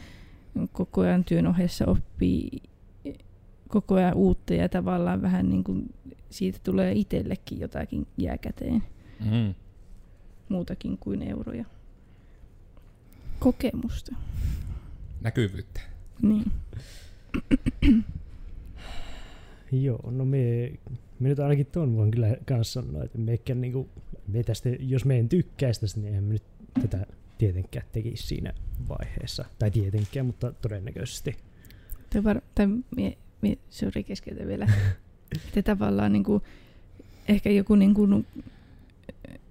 koko 0.72 1.00
ajan 1.00 1.24
työn 1.24 1.46
ohessa 1.46 1.86
oppii 1.86 2.50
koko 3.68 3.94
ajan 3.94 4.14
uutta 4.14 4.54
ja 4.54 4.68
tavallaan 4.68 5.22
vähän 5.22 5.48
niin 5.48 5.64
kuin 5.64 5.94
siitä 6.30 6.58
tulee 6.64 6.92
itsellekin 6.92 7.60
jotakin 7.60 8.06
jääkäteen, 8.18 8.82
Mm. 9.20 9.54
muutakin 10.48 10.98
kuin 10.98 11.22
euroja. 11.22 11.64
Kokemusta. 13.38 14.14
Näkyvyyttä. 15.20 15.80
Niin. 16.22 16.44
Joo, 19.72 20.10
no 20.10 20.24
me, 20.24 20.72
me 21.20 21.28
nyt 21.28 21.38
ainakin 21.38 21.66
tuon 21.66 21.96
voin 21.96 22.10
kyllä 22.10 22.36
kanssa 22.48 22.82
sanoa, 22.82 23.04
että 23.04 23.18
mekään 23.18 23.60
niinku, 23.60 23.88
me 24.28 24.42
tästä, 24.42 24.68
jos 24.78 25.04
me 25.04 25.18
en 25.18 25.28
tykkää 25.28 25.70
tästä, 25.80 26.00
niin 26.00 26.08
eihän 26.08 26.24
me 26.24 26.32
nyt 26.32 26.42
tätä 26.82 27.06
tietenkään 27.38 27.86
tekisi 27.92 28.26
siinä 28.26 28.52
vaiheessa. 28.88 29.44
Tai 29.58 29.70
tietenkään, 29.70 30.26
mutta 30.26 30.52
todennäköisesti. 30.52 31.36
Tai, 32.10 32.24
var, 32.24 32.40
tai 32.54 32.66
mie, 32.96 33.18
mie, 33.40 33.58
sorry 33.70 34.02
vielä. 34.46 34.68
että 35.46 35.62
tavallaan 35.62 36.12
niin 36.12 36.24
kuin, 36.24 36.42
ehkä 37.28 37.50
joku 37.50 37.74
niin 37.74 37.94
kuin, 37.94 38.26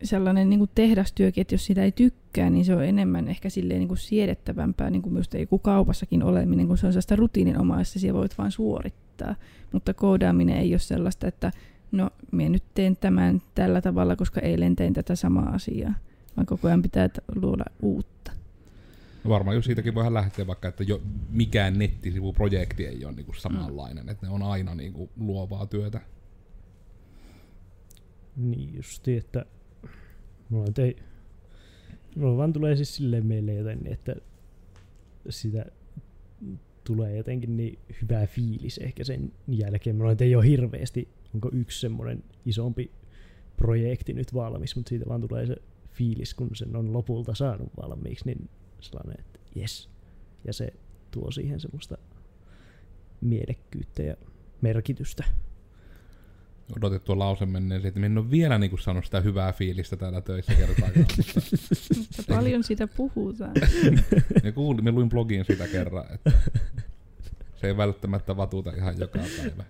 sellainen 0.04 0.50
niin 0.50 0.60
kuin 0.60 0.70
tehdastyökin, 0.76 1.42
että 1.42 1.54
jos 1.54 1.66
sitä 1.66 1.84
ei 1.84 1.92
tykkää, 1.92 2.50
niin 2.50 2.66
se 2.66 2.76
on 2.76 2.86
enemmän 2.86 3.28
ehkä 3.28 3.50
silleen 3.50 3.80
niin 3.80 3.88
kuin 3.88 3.98
siedettävämpää, 3.98 4.90
niin 4.90 5.02
kuin 5.02 5.14
myös 5.14 5.30
joku 5.40 5.60
kaupassakin 5.60 6.24
oleminen, 6.24 6.68
kun 6.68 6.78
se 6.78 6.86
on 6.86 6.94
sellaista 6.94 7.16
rutiininomaista, 7.16 8.00
siellä 8.00 8.20
voit 8.20 8.38
vain 8.38 8.52
suorittaa. 8.52 9.36
Mutta 9.72 9.94
koodaaminen 9.94 10.58
ei 10.58 10.74
ole 10.74 10.80
sellaista, 10.80 11.28
että 11.28 11.52
no, 11.94 12.10
minä 12.32 12.50
nyt 12.50 12.64
teen 12.74 12.98
tämän 12.98 13.42
tällä 13.56 13.82
tavalla, 13.82 14.16
koska 14.16 14.42
eilen 14.42 14.76
tein 14.76 14.94
tätä 14.94 15.16
samaa 15.16 15.50
asiaa, 15.50 15.94
vaan 16.38 16.46
koko 16.46 16.68
ajan 16.68 16.82
pitää 16.82 17.10
luoda 17.36 17.66
uutta. 17.82 18.32
No 19.24 19.30
varmaan 19.30 19.56
jos 19.56 19.66
siitäkin 19.66 19.96
voidaan 19.96 20.14
lähteä 20.14 20.48
vaikka, 20.48 20.68
että 20.68 20.84
jo 20.84 21.02
mikään 21.30 21.80
nettisivuprojekti 21.80 22.86
ei 22.86 23.06
ole 23.06 23.14
niinku 23.14 23.34
samanlainen, 23.34 24.10
että 24.10 24.26
ne 24.26 24.34
on 24.34 24.44
aina 24.44 24.76
niinku 24.76 25.10
luovaa 25.18 25.66
työtä. 25.66 26.02
Niin 28.38 28.76
justi, 28.76 29.18
että 29.18 29.46
mulla 30.50 30.68
ei, 30.78 30.96
mulla 32.16 32.38
vaan 32.38 32.54
tulee 32.54 32.76
siis 32.76 32.96
silleen 32.96 33.26
meille 33.26 33.54
joten, 33.54 33.80
että 33.86 34.16
sitä 35.30 35.66
tulee 36.84 37.18
jotenkin 37.18 37.58
niin 37.58 37.80
hyvä 38.02 38.28
fiilis 38.28 38.78
ehkä 38.78 39.04
sen 39.04 39.32
jälkeen. 39.48 39.96
Mulla 39.96 40.16
ei 40.20 40.36
ole 40.36 40.48
hirveästi, 40.48 41.08
onko 41.34 41.50
yksi 41.54 41.80
semmoinen 41.80 42.24
isompi 42.46 42.92
projekti 43.58 44.14
nyt 44.14 44.34
valmis, 44.34 44.76
mutta 44.76 44.90
siitä 44.90 45.06
vaan 45.10 45.22
tulee 45.22 45.46
se 45.46 45.56
fiilis, 45.92 46.34
kun 46.34 46.50
sen 46.54 46.76
on 46.76 46.94
lopulta 46.94 47.36
saanut 47.36 47.72
valmiiksi, 47.82 48.26
niin 48.26 48.50
sellainen, 48.80 49.20
että 49.20 49.40
yes. 49.58 49.90
Ja 50.46 50.54
se 50.54 50.74
tuo 51.12 51.32
siihen 51.32 51.60
semmoista 51.60 51.98
mielekkyyttä 53.22 54.04
ja 54.04 54.16
merkitystä. 54.62 55.24
Odotettu 56.78 57.20
lause 57.20 57.46
menneeseen, 57.46 57.88
että 57.88 58.00
minä 58.00 58.06
en 58.06 58.18
ole 58.18 58.32
vielä 58.32 58.58
niinku 58.58 58.78
saanut 58.78 59.06
sitä 59.06 59.22
hyvää 59.22 59.54
fiilistä 59.54 59.96
täällä 59.96 60.22
töissä 60.22 60.54
kertaakaan. 60.56 61.06
Mutta 61.98 62.24
paljon 62.28 62.64
sitä 62.64 62.88
puhutaan. 62.88 63.52
ja 64.44 64.52
kuulin, 64.52 64.84
mä 64.84 64.92
luin 64.92 65.10
blogin 65.10 65.46
sitä 65.46 65.68
kerran, 65.68 66.06
että 66.14 66.32
se 67.56 67.68
ei 67.68 67.78
välttämättä 67.78 68.38
vatuta 68.38 68.72
ihan 68.72 69.00
joka 69.00 69.20
päivä. 69.38 69.64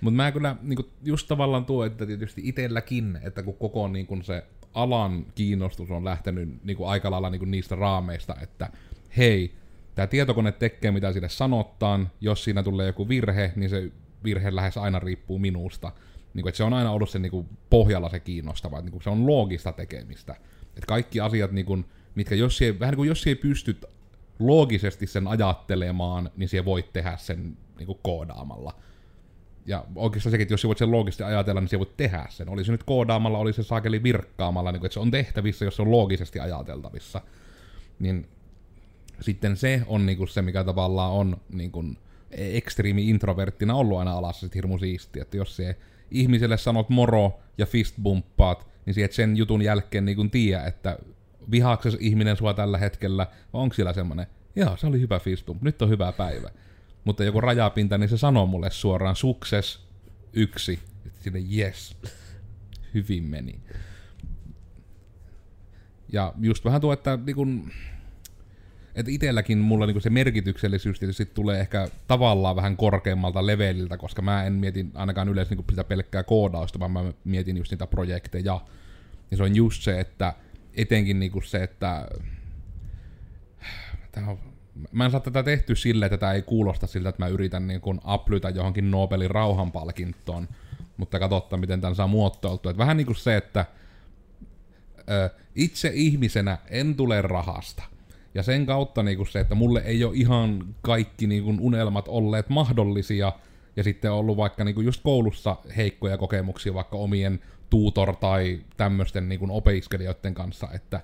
Mutta 0.00 0.16
mä 0.16 0.32
kyllä 0.32 0.56
niinku, 0.62 0.90
just 1.02 1.28
tavallaan 1.28 1.64
tuo, 1.64 1.84
että 1.84 2.06
tietysti 2.06 2.40
itselläkin, 2.44 3.18
että 3.22 3.42
kun 3.42 3.54
koko 3.54 3.88
niinku, 3.88 4.18
se 4.22 4.42
alan 4.74 5.26
kiinnostus 5.34 5.90
on 5.90 6.04
lähtenyt 6.04 6.64
niinku, 6.64 6.84
aika 6.84 7.10
lailla 7.10 7.30
niinku, 7.30 7.44
niistä 7.44 7.74
raameista, 7.74 8.36
että 8.42 8.70
hei, 9.16 9.54
tämä 9.94 10.06
tietokone 10.06 10.52
tekee 10.52 10.90
mitä 10.90 11.12
sille 11.12 11.28
sanottaan, 11.28 12.10
jos 12.20 12.44
siinä 12.44 12.62
tulee 12.62 12.86
joku 12.86 13.08
virhe, 13.08 13.52
niin 13.56 13.70
se 13.70 13.92
virhe 14.24 14.54
lähes 14.56 14.76
aina 14.76 14.98
riippuu 14.98 15.38
minusta. 15.38 15.92
Niin 16.34 16.42
kuin, 16.42 16.54
se 16.54 16.64
on 16.64 16.72
aina 16.72 16.90
ollut 16.90 17.10
se 17.10 17.18
niin 17.18 17.30
kuin, 17.30 17.48
pohjalla 17.70 18.08
se 18.08 18.20
kiinnostava, 18.20 18.78
että 18.78 18.84
niin 18.84 18.92
kuin, 18.92 19.02
se 19.02 19.10
on 19.10 19.26
loogista 19.26 19.72
tekemistä. 19.72 20.32
Että 20.62 20.86
kaikki 20.86 21.20
asiat, 21.20 21.52
niin 21.52 21.66
kuin, 21.66 21.84
mitkä 22.14 22.34
jos 22.34 22.62
ei, 22.62 22.80
vähän 22.80 22.92
niin 22.92 22.96
kuin 22.96 23.08
jos 23.08 23.26
ei 23.26 23.34
pysty 23.34 23.76
loogisesti 24.38 25.06
sen 25.06 25.26
ajattelemaan, 25.26 26.30
niin 26.36 26.48
siellä 26.48 26.64
voit 26.64 26.92
tehdä 26.92 27.16
sen 27.16 27.56
niin 27.78 27.86
kuin, 27.86 27.98
koodaamalla. 28.02 28.74
Ja 29.66 29.84
oikeastaan 29.94 30.30
sekin, 30.30 30.42
että 30.42 30.52
jos 30.52 30.60
sä 30.60 30.68
voit 30.68 30.78
sen 30.78 30.90
loogisesti 30.90 31.22
ajatella, 31.22 31.60
niin 31.60 31.68
sä 31.68 31.78
voit 31.78 31.96
tehdä 31.96 32.26
sen. 32.28 32.48
Oli 32.48 32.64
se 32.64 32.72
nyt 32.72 32.82
koodaamalla, 32.82 33.38
oli 33.38 33.52
se 33.52 33.62
saakeli 33.62 34.02
virkkaamalla, 34.02 34.72
niin 34.72 34.80
kuin, 34.80 34.86
että 34.86 34.94
se 34.94 35.00
on 35.00 35.10
tehtävissä, 35.10 35.64
jos 35.64 35.76
se 35.76 35.82
on 35.82 35.90
loogisesti 35.90 36.40
ajateltavissa. 36.40 37.20
Niin 37.98 38.28
sitten 39.20 39.56
se 39.56 39.82
on 39.86 40.06
niin 40.06 40.18
kuin, 40.18 40.28
se, 40.28 40.42
mikä 40.42 40.64
tavallaan 40.64 41.12
on 41.12 41.36
niin 41.52 41.72
kuin, 41.72 41.98
ekstriimi 42.30 43.08
introverttina 43.08 43.74
ollut 43.74 43.98
aina 43.98 44.12
alassa 44.12 44.40
sit 44.46 44.54
hirmu 44.54 44.78
siistiä, 44.78 45.22
että 45.22 45.36
jos 45.36 45.56
se 45.56 45.76
ihmiselle 46.10 46.56
sanot 46.56 46.88
moro 46.88 47.40
ja 47.58 47.66
fistbumppaat, 47.66 48.66
niin 48.86 48.94
sieltä 48.94 49.14
sen 49.14 49.36
jutun 49.36 49.62
jälkeen 49.62 50.04
niin 50.04 50.16
kun 50.16 50.30
tiedä, 50.30 50.64
että 50.64 50.98
vihaakses 51.50 51.96
ihminen 52.00 52.36
sua 52.36 52.54
tällä 52.54 52.78
hetkellä, 52.78 53.26
vai 53.52 53.62
onko 53.62 53.74
siellä 53.74 53.92
semmonen, 53.92 54.26
joo, 54.56 54.76
se 54.76 54.86
oli 54.86 55.00
hyvä 55.00 55.18
fistbump, 55.18 55.62
nyt 55.62 55.82
on 55.82 55.88
hyvä 55.88 56.12
päivä. 56.12 56.50
Mutta 57.04 57.24
joku 57.24 57.40
rajapinta, 57.40 57.98
niin 57.98 58.08
se 58.08 58.18
sanoo 58.18 58.46
mulle 58.46 58.70
suoraan 58.70 59.16
sukses 59.16 59.80
yksi, 60.32 60.78
sinne 61.20 61.42
yes, 61.56 61.96
hyvin 62.94 63.24
meni. 63.24 63.60
Ja 66.12 66.34
just 66.40 66.64
vähän 66.64 66.80
tuo, 66.80 66.92
että 66.92 67.18
niin 67.26 67.36
kun, 67.36 67.70
että 68.94 69.12
itselläkin 69.12 69.58
mulla 69.58 69.86
niinku 69.86 70.00
se 70.00 70.10
merkityksellisyys 70.10 70.98
tietysti 70.98 71.26
tulee 71.26 71.60
ehkä 71.60 71.88
tavallaan 72.08 72.56
vähän 72.56 72.76
korkeammalta 72.76 73.46
leveliltä, 73.46 73.96
koska 73.96 74.22
mä 74.22 74.44
en 74.44 74.52
mietin 74.52 74.90
ainakaan 74.94 75.28
yleensä 75.28 75.50
niinku 75.50 75.64
sitä 75.70 75.84
pelkkää 75.84 76.22
koodausta, 76.22 76.78
vaan 76.78 76.90
mä 76.90 77.12
mietin 77.24 77.56
just 77.56 77.70
niitä 77.70 77.86
projekteja. 77.86 78.60
Ja 79.30 79.36
se 79.36 79.42
on 79.42 79.56
just 79.56 79.82
se, 79.82 80.00
että 80.00 80.34
etenkin 80.74 81.20
niinku 81.20 81.40
se, 81.40 81.62
että 81.62 82.08
Tää 84.12 84.26
on, 84.28 84.38
mä 84.92 85.04
en 85.04 85.10
saa 85.10 85.20
tätä 85.20 85.42
tehty 85.42 85.76
sille, 85.76 86.06
että 86.06 86.18
tämä 86.18 86.32
ei 86.32 86.42
kuulosta 86.42 86.86
siltä, 86.86 87.08
että 87.08 87.22
mä 87.22 87.28
yritän 87.28 87.66
niin 87.66 87.80
kuin 87.80 88.00
uplytä 88.14 88.48
johonkin 88.48 88.90
Nobelin 88.90 89.30
rauhanpalkintoon, 89.30 90.48
mutta 90.96 91.18
katsotaan, 91.18 91.60
miten 91.60 91.80
tämän 91.80 91.94
saa 91.94 92.06
muotoiltua. 92.06 92.76
Vähän 92.78 92.96
niin 92.96 93.06
kuin 93.06 93.16
se, 93.16 93.36
että 93.36 93.66
ö, 95.10 95.30
itse 95.54 95.90
ihmisenä 95.94 96.58
en 96.68 96.94
tule 96.94 97.22
rahasta. 97.22 97.82
Ja 98.34 98.42
sen 98.42 98.66
kautta 98.66 99.02
niinku 99.02 99.24
se, 99.24 99.40
että 99.40 99.54
mulle 99.54 99.80
ei 99.80 100.04
ole 100.04 100.16
ihan 100.16 100.74
kaikki 100.82 101.26
niinku 101.26 101.56
unelmat 101.60 102.08
olleet 102.08 102.48
mahdollisia, 102.48 103.32
ja 103.76 103.84
sitten 103.84 104.12
on 104.12 104.18
ollut 104.18 104.36
vaikka 104.36 104.64
niinku 104.64 104.80
just 104.80 105.00
koulussa 105.02 105.56
heikkoja 105.76 106.18
kokemuksia 106.18 106.74
vaikka 106.74 106.96
omien 106.96 107.40
tutor- 107.70 108.16
tai 108.16 108.60
tämmöisten 108.76 109.28
niinku 109.28 109.46
opiskelijoiden 109.50 110.34
kanssa, 110.34 110.68
että 110.74 111.00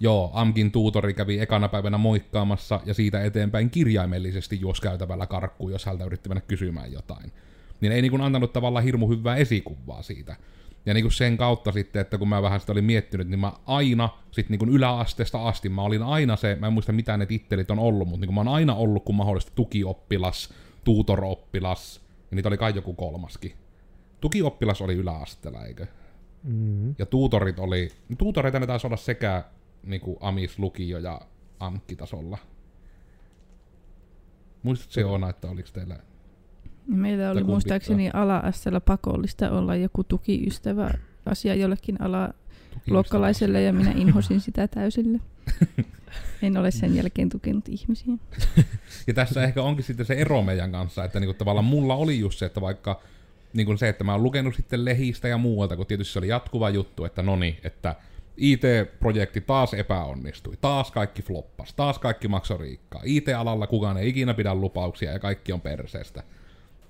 joo, 0.00 0.30
Amkin 0.32 0.72
tuutori 0.72 1.14
kävi 1.14 1.40
ekana 1.40 1.68
päivänä 1.68 1.98
moikkaamassa, 1.98 2.80
ja 2.84 2.94
siitä 2.94 3.24
eteenpäin 3.24 3.70
kirjaimellisesti 3.70 4.60
juos 4.60 4.80
käytävällä 4.80 5.26
karkkuun, 5.26 5.72
jos 5.72 5.86
häntä 5.86 6.04
yritti 6.04 6.28
mennä 6.28 6.40
kysymään 6.40 6.92
jotain. 6.92 7.32
Niin 7.80 7.92
ei 7.92 8.02
niinku 8.02 8.22
antanut 8.22 8.52
tavallaan 8.52 8.84
hirmu 8.84 9.08
hyvää 9.08 9.36
esikuvaa 9.36 10.02
siitä. 10.02 10.36
Ja 10.86 10.94
niin 10.94 11.04
kuin 11.04 11.12
sen 11.12 11.36
kautta 11.36 11.72
sitten, 11.72 12.00
että 12.00 12.18
kun 12.18 12.28
mä 12.28 12.42
vähän 12.42 12.60
sitä 12.60 12.72
olin 12.72 12.84
miettinyt, 12.84 13.28
niin 13.28 13.40
mä 13.40 13.52
aina, 13.66 14.08
sit 14.30 14.48
niin 14.48 14.58
kuin 14.58 14.70
yläasteesta 14.70 15.48
asti, 15.48 15.68
mä 15.68 15.82
olin 15.82 16.02
aina 16.02 16.36
se, 16.36 16.56
mä 16.60 16.66
en 16.66 16.72
muista 16.72 16.92
mitä 16.92 17.16
ne 17.16 17.26
tittelit 17.26 17.70
on 17.70 17.78
ollut, 17.78 18.08
mutta 18.08 18.20
niin 18.20 18.26
kuin 18.26 18.34
mä 18.34 18.40
oon 18.40 18.56
aina 18.56 18.74
ollut 18.74 19.04
kun 19.04 19.14
mahdollista 19.14 19.52
tukioppilas, 19.54 20.54
tutoroppilas, 20.84 22.00
ja 22.30 22.34
niitä 22.34 22.48
oli 22.48 22.56
kai 22.56 22.72
joku 22.74 22.94
kolmaskin. 22.94 23.52
Tukioppilas 24.20 24.80
oli 24.80 24.94
yläasteella, 24.94 25.64
eikö? 25.64 25.86
Mm. 26.42 26.94
Ja 26.98 27.06
tuutorit 27.06 27.58
oli, 27.58 27.90
tuutoreita 28.18 28.60
ne 28.60 28.66
taisi 28.66 28.86
olla 28.86 28.96
sekä 28.96 29.44
niin 29.82 30.00
kuin 30.00 30.16
Amis, 30.20 30.58
Lukio 30.58 30.98
ja 30.98 31.20
Amkki-tasolla. 31.60 32.38
Muistatko 34.62 34.92
se 34.92 35.04
Oona, 35.04 35.30
että 35.30 35.50
oliko 35.50 35.68
teillä 35.72 35.96
Meillä 36.86 37.30
oli 37.30 37.44
muistaakseni 37.44 38.10
ala 38.12 38.42
pakollista 38.84 39.50
olla 39.50 39.76
joku 39.76 40.04
tukiystävä 40.04 40.90
asia 41.26 41.54
jollekin 41.54 42.02
ala 42.02 42.34
luokkalaiselle 42.90 43.62
ja 43.62 43.72
minä 43.72 43.92
inhosin 43.96 44.40
sitä 44.40 44.68
täysille. 44.68 45.18
En 46.42 46.56
ole 46.56 46.70
sen 46.70 46.96
jälkeen 46.96 47.28
tukenut 47.28 47.68
ihmisiä. 47.68 48.14
Ja 49.06 49.14
tässä 49.14 49.44
ehkä 49.44 49.62
onkin 49.62 49.84
sitten 49.84 50.06
se 50.06 50.14
ero 50.14 50.42
meidän 50.42 50.72
kanssa, 50.72 51.04
että 51.04 51.20
niinku 51.20 51.34
tavallaan 51.34 51.64
mulla 51.64 51.94
oli 51.94 52.18
just 52.18 52.38
se, 52.38 52.46
että 52.46 52.60
vaikka 52.60 53.00
niinku 53.52 53.76
se, 53.76 53.88
että 53.88 54.04
mä 54.04 54.12
oon 54.12 54.22
lukenut 54.22 54.54
sitten 54.54 54.84
lehistä 54.84 55.28
ja 55.28 55.38
muualta, 55.38 55.76
kun 55.76 55.86
tietysti 55.86 56.12
se 56.12 56.18
oli 56.18 56.28
jatkuva 56.28 56.70
juttu, 56.70 57.04
että 57.04 57.22
no 57.22 57.36
niin, 57.36 57.56
että 57.62 57.96
IT-projekti 58.40 59.40
taas 59.40 59.74
epäonnistui, 59.74 60.56
taas 60.60 60.90
kaikki 60.90 61.22
floppas, 61.22 61.74
taas 61.74 61.98
kaikki 61.98 62.28
maksoi 62.28 62.58
riikkaa. 62.58 63.02
IT-alalla 63.04 63.66
kukaan 63.66 63.96
ei 63.96 64.08
ikinä 64.08 64.34
pidä 64.34 64.54
lupauksia 64.54 65.12
ja 65.12 65.18
kaikki 65.18 65.52
on 65.52 65.60
perseestä. 65.60 66.22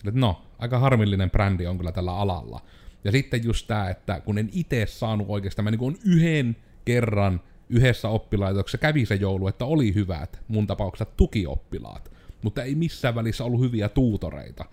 Et 0.08 0.14
no, 0.14 0.42
aika 0.58 0.78
harmillinen 0.78 1.30
brändi 1.30 1.66
on 1.66 1.78
kyllä 1.78 1.92
tällä 1.92 2.16
alalla. 2.16 2.60
Ja 3.04 3.12
sitten 3.12 3.44
just 3.44 3.66
tää, 3.66 3.90
että 3.90 4.20
kun 4.20 4.38
en 4.38 4.48
itse 4.52 4.86
saanut 4.86 5.26
oikeastaan, 5.30 5.64
mä 5.64 5.70
niin 5.70 5.80
on 5.80 5.96
yhden 6.06 6.56
kerran 6.84 7.40
yhdessä 7.68 8.08
oppilaitoksessa 8.08 8.78
kävi 8.78 9.06
se 9.06 9.14
joulu, 9.14 9.48
että 9.48 9.64
oli 9.64 9.94
hyvät, 9.94 10.40
mun 10.48 10.66
tapauksessa 10.66 11.12
tukioppilaat, 11.16 12.12
mutta 12.42 12.62
ei 12.62 12.74
missään 12.74 13.14
välissä 13.14 13.44
ollut 13.44 13.60
hyviä 13.60 13.88
tuutoreita. 13.88 14.64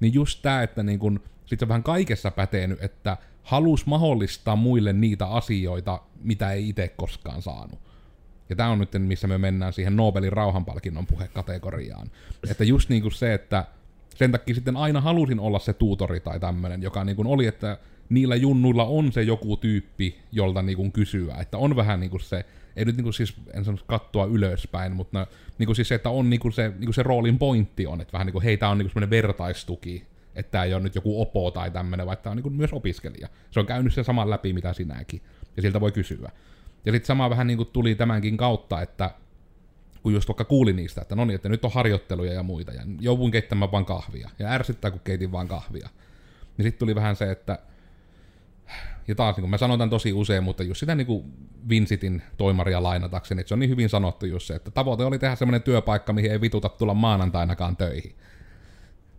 niin 0.00 0.14
just 0.14 0.42
tämä, 0.42 0.62
että 0.62 0.82
niin 0.82 0.98
kun, 0.98 1.20
sit 1.46 1.60
se 1.60 1.68
vähän 1.68 1.82
kaikessa 1.82 2.30
pätenyt, 2.30 2.82
että 2.82 3.16
halus 3.46 3.86
mahdollistaa 3.86 4.56
muille 4.56 4.92
niitä 4.92 5.26
asioita, 5.26 6.00
mitä 6.22 6.52
ei 6.52 6.68
itse 6.68 6.88
koskaan 6.88 7.42
saanut. 7.42 7.78
Ja 8.48 8.56
tämä 8.56 8.70
on 8.70 8.78
nyt, 8.78 8.90
missä 8.98 9.26
me 9.26 9.38
mennään 9.38 9.72
siihen 9.72 9.96
Nobelin 9.96 10.32
rauhanpalkinnon 10.32 11.06
puhekategoriaan. 11.06 12.10
Että 12.50 12.64
just 12.64 12.88
niin 12.88 13.02
kuin 13.02 13.12
se, 13.12 13.34
että 13.34 13.64
sen 14.14 14.32
takia 14.32 14.54
sitten 14.54 14.76
aina 14.76 15.00
halusin 15.00 15.40
olla 15.40 15.58
se 15.58 15.72
tuutori 15.72 16.20
tai 16.20 16.40
tämmöinen, 16.40 16.82
joka 16.82 17.04
niin 17.04 17.16
kuin 17.16 17.28
oli, 17.28 17.46
että 17.46 17.78
niillä 18.08 18.36
junnuilla 18.36 18.84
on 18.84 19.12
se 19.12 19.22
joku 19.22 19.56
tyyppi, 19.56 20.18
jolta 20.32 20.62
niin 20.62 20.76
kuin 20.76 20.92
kysyä. 20.92 21.36
Että 21.40 21.58
on 21.58 21.76
vähän 21.76 22.00
niin 22.00 22.10
kuin 22.10 22.20
se, 22.20 22.44
ei 22.76 22.84
nyt 22.84 22.96
niin 22.96 23.04
kuin 23.04 23.14
siis, 23.14 23.34
en 23.54 23.64
sano 23.64 23.78
katsoa 23.86 24.26
ylöspäin, 24.26 24.92
mutta 24.92 25.26
niin 25.58 25.66
kuin 25.66 25.76
siis 25.76 25.88
se, 25.88 25.94
että 25.94 26.10
on 26.10 26.30
niin 26.30 26.40
kuin 26.40 26.52
se, 26.52 26.68
niin 26.68 26.84
kuin 26.84 26.94
se 26.94 27.02
roolin 27.02 27.38
pointti 27.38 27.86
on, 27.86 28.00
että 28.00 28.12
vähän 28.12 28.26
niin 28.26 28.32
kuin 28.32 28.44
heitä 28.44 28.68
on 28.68 28.78
niin 28.78 28.86
kuin 28.86 28.92
semmoinen 28.92 29.10
vertaistuki, 29.10 30.06
että 30.36 30.50
tämä 30.50 30.64
ei 30.64 30.74
ole 30.74 30.82
nyt 30.82 30.94
joku 30.94 31.22
opo 31.22 31.50
tai 31.50 31.70
tämmöinen, 31.70 32.06
vaan 32.06 32.18
tämä 32.18 32.32
on 32.32 32.36
niin 32.36 32.52
myös 32.52 32.72
opiskelija. 32.72 33.28
Se 33.50 33.60
on 33.60 33.66
käynyt 33.66 33.94
sen 33.94 34.04
saman 34.04 34.30
läpi, 34.30 34.52
mitä 34.52 34.72
sinäkin, 34.72 35.22
ja 35.56 35.62
siltä 35.62 35.80
voi 35.80 35.92
kysyä. 35.92 36.30
Ja 36.84 36.92
sitten 36.92 37.06
sama 37.06 37.30
vähän 37.30 37.46
niin 37.46 37.56
kuin 37.56 37.68
tuli 37.72 37.94
tämänkin 37.94 38.36
kautta, 38.36 38.82
että 38.82 39.10
kun 40.02 40.12
just 40.12 40.28
vaikka 40.28 40.44
kuuli 40.44 40.72
niistä, 40.72 41.00
että 41.00 41.16
no 41.16 41.24
niin, 41.24 41.34
että 41.34 41.48
nyt 41.48 41.64
on 41.64 41.72
harjoitteluja 41.72 42.32
ja 42.32 42.42
muita, 42.42 42.72
ja 42.72 42.82
jouduin 43.00 43.32
keittämään 43.32 43.72
vaan 43.72 43.84
kahvia, 43.84 44.30
ja 44.38 44.48
ärsyttää, 44.48 44.90
kun 44.90 45.00
keitin 45.04 45.32
vaan 45.32 45.48
kahvia. 45.48 45.88
Niin 46.56 46.64
sitten 46.64 46.78
tuli 46.78 46.94
vähän 46.94 47.16
se, 47.16 47.30
että 47.30 47.58
ja 49.08 49.14
taas 49.14 49.36
niin 49.36 49.42
kuin 49.42 49.50
mä 49.50 49.58
sanon 49.58 49.78
tämän 49.78 49.90
tosi 49.90 50.12
usein, 50.12 50.44
mutta 50.44 50.62
just 50.62 50.80
sitä 50.80 50.94
niin 50.94 51.06
kuin 51.06 51.32
Vincitin 51.68 52.22
toimaria 52.36 52.82
lainatakseni, 52.82 53.40
että 53.40 53.48
se 53.48 53.54
on 53.54 53.58
niin 53.58 53.70
hyvin 53.70 53.88
sanottu 53.88 54.26
just 54.26 54.46
se, 54.46 54.54
että 54.54 54.70
tavoite 54.70 55.04
oli 55.04 55.18
tehdä 55.18 55.36
semmoinen 55.36 55.62
työpaikka, 55.62 56.12
mihin 56.12 56.30
ei 56.30 56.40
vituta 56.40 56.68
tulla 56.68 56.94
maanantainakaan 56.94 57.76
töihin. 57.76 58.16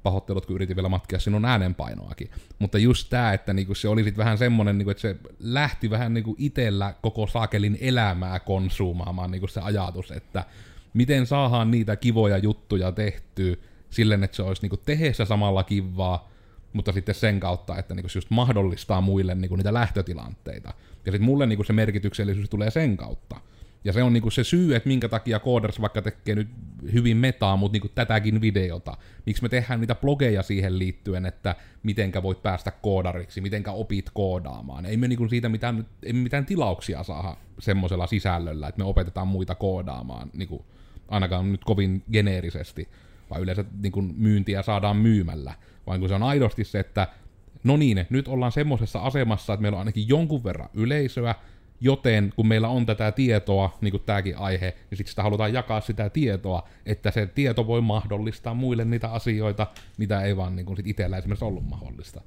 Pahoittelut, 0.07 0.45
kun 0.45 0.55
yritin 0.55 0.75
vielä 0.75 0.89
matkia 0.89 1.19
sinun 1.19 1.45
äänenpainoakin. 1.45 2.29
Mutta 2.59 2.77
just 2.77 3.09
tämä, 3.09 3.33
että 3.33 3.53
niinku 3.53 3.75
se 3.75 3.87
oli 3.87 4.03
sit 4.03 4.17
vähän 4.17 4.37
semmoinen, 4.37 4.77
niinku, 4.77 4.91
että 4.91 5.01
se 5.01 5.15
lähti 5.39 5.89
vähän 5.89 6.13
niinku 6.13 6.35
itellä 6.37 6.93
koko 7.01 7.27
saakelin 7.27 7.77
elämää 7.81 8.39
konsuumaamaan 8.39 9.31
niinku 9.31 9.47
se 9.47 9.61
ajatus, 9.61 10.11
että 10.11 10.45
miten 10.93 11.25
saadaan 11.25 11.71
niitä 11.71 11.95
kivoja 11.95 12.37
juttuja 12.37 12.91
tehtyä 12.91 13.55
silleen, 13.89 14.23
että 14.23 14.35
se 14.35 14.43
olisi 14.43 14.61
niinku 14.61 14.77
tehdessä 14.77 15.25
samalla 15.25 15.63
kivaa, 15.63 16.29
mutta 16.73 16.91
sitten 16.91 17.15
sen 17.15 17.39
kautta, 17.39 17.77
että 17.77 17.95
niinku 17.95 18.09
se 18.09 18.17
just 18.17 18.29
mahdollistaa 18.29 19.01
muille 19.01 19.35
niinku 19.35 19.55
niitä 19.55 19.73
lähtötilanteita. 19.73 20.73
Ja 21.05 21.11
sitten 21.11 21.25
mulle 21.25 21.45
niinku 21.45 21.63
se 21.63 21.73
merkityksellisyys 21.73 22.49
tulee 22.49 22.71
sen 22.71 22.97
kautta. 22.97 23.35
Ja 23.87 23.93
se 23.93 24.03
on 24.03 24.13
niinku 24.13 24.29
se 24.29 24.43
syy, 24.43 24.75
että 24.75 24.87
minkä 24.87 25.09
takia 25.09 25.39
Coders 25.39 25.81
vaikka 25.81 26.01
tekee 26.01 26.35
nyt 26.35 26.47
hyvin 26.93 27.17
metaa, 27.17 27.57
mutta 27.57 27.73
niinku 27.73 27.87
tätäkin 27.87 28.41
videota. 28.41 28.97
Miksi 29.25 29.43
me 29.43 29.49
tehdään 29.49 29.79
niitä 29.79 29.95
blogeja 29.95 30.43
siihen 30.43 30.79
liittyen, 30.79 31.25
että 31.25 31.55
mitenkä 31.83 32.23
voit 32.23 32.43
päästä 32.43 32.71
koodariksi, 32.71 33.41
mitenkä 33.41 33.71
opit 33.71 34.09
koodaamaan. 34.13 34.85
Ei 34.85 34.97
me 34.97 35.07
niinku 35.07 35.27
siitä 35.27 35.49
mitään, 35.49 35.85
ei 36.03 36.13
me 36.13 36.19
mitään 36.19 36.45
tilauksia 36.45 37.03
saa 37.03 37.39
semmoisella 37.59 38.07
sisällöllä, 38.07 38.67
että 38.67 38.79
me 38.79 38.85
opetetaan 38.85 39.27
muita 39.27 39.55
koodaamaan, 39.55 40.29
niinku, 40.33 40.65
ainakaan 41.07 41.51
nyt 41.51 41.63
kovin 41.63 42.03
geneerisesti, 42.11 42.87
vaan 43.29 43.41
yleensä 43.41 43.65
niinku 43.81 44.01
myyntiä 44.01 44.61
saadaan 44.61 44.97
myymällä. 44.97 45.53
Vaan 45.87 45.99
kun 45.99 46.09
se 46.09 46.15
on 46.15 46.23
aidosti 46.23 46.63
se, 46.63 46.79
että 46.79 47.07
no 47.63 47.77
niin, 47.77 48.07
nyt 48.09 48.27
ollaan 48.27 48.51
semmoisessa 48.51 48.99
asemassa, 48.99 49.53
että 49.53 49.61
meillä 49.61 49.75
on 49.75 49.81
ainakin 49.81 50.07
jonkun 50.07 50.43
verran 50.43 50.69
yleisöä, 50.73 51.35
Joten 51.79 52.33
kun 52.35 52.47
meillä 52.47 52.67
on 52.67 52.85
tätä 52.85 53.11
tietoa, 53.11 53.77
niin 53.81 53.91
kuin 53.91 54.03
tämäkin 54.05 54.37
aihe, 54.37 54.75
niin 54.89 54.97
sitten 54.97 55.09
sitä 55.09 55.23
halutaan 55.23 55.53
jakaa 55.53 55.81
sitä 55.81 56.09
tietoa, 56.09 56.67
että 56.85 57.11
se 57.11 57.25
tieto 57.25 57.67
voi 57.67 57.81
mahdollistaa 57.81 58.53
muille 58.53 58.85
niitä 58.85 59.11
asioita, 59.11 59.67
mitä 59.97 60.21
ei 60.21 60.37
vaan 60.37 60.55
niin 60.55 60.65
kuin 60.65 60.77
sit 60.77 60.87
itsellä 60.87 61.17
esimerkiksi 61.17 61.45
ollut 61.45 61.69
mahdollista. 61.69 62.21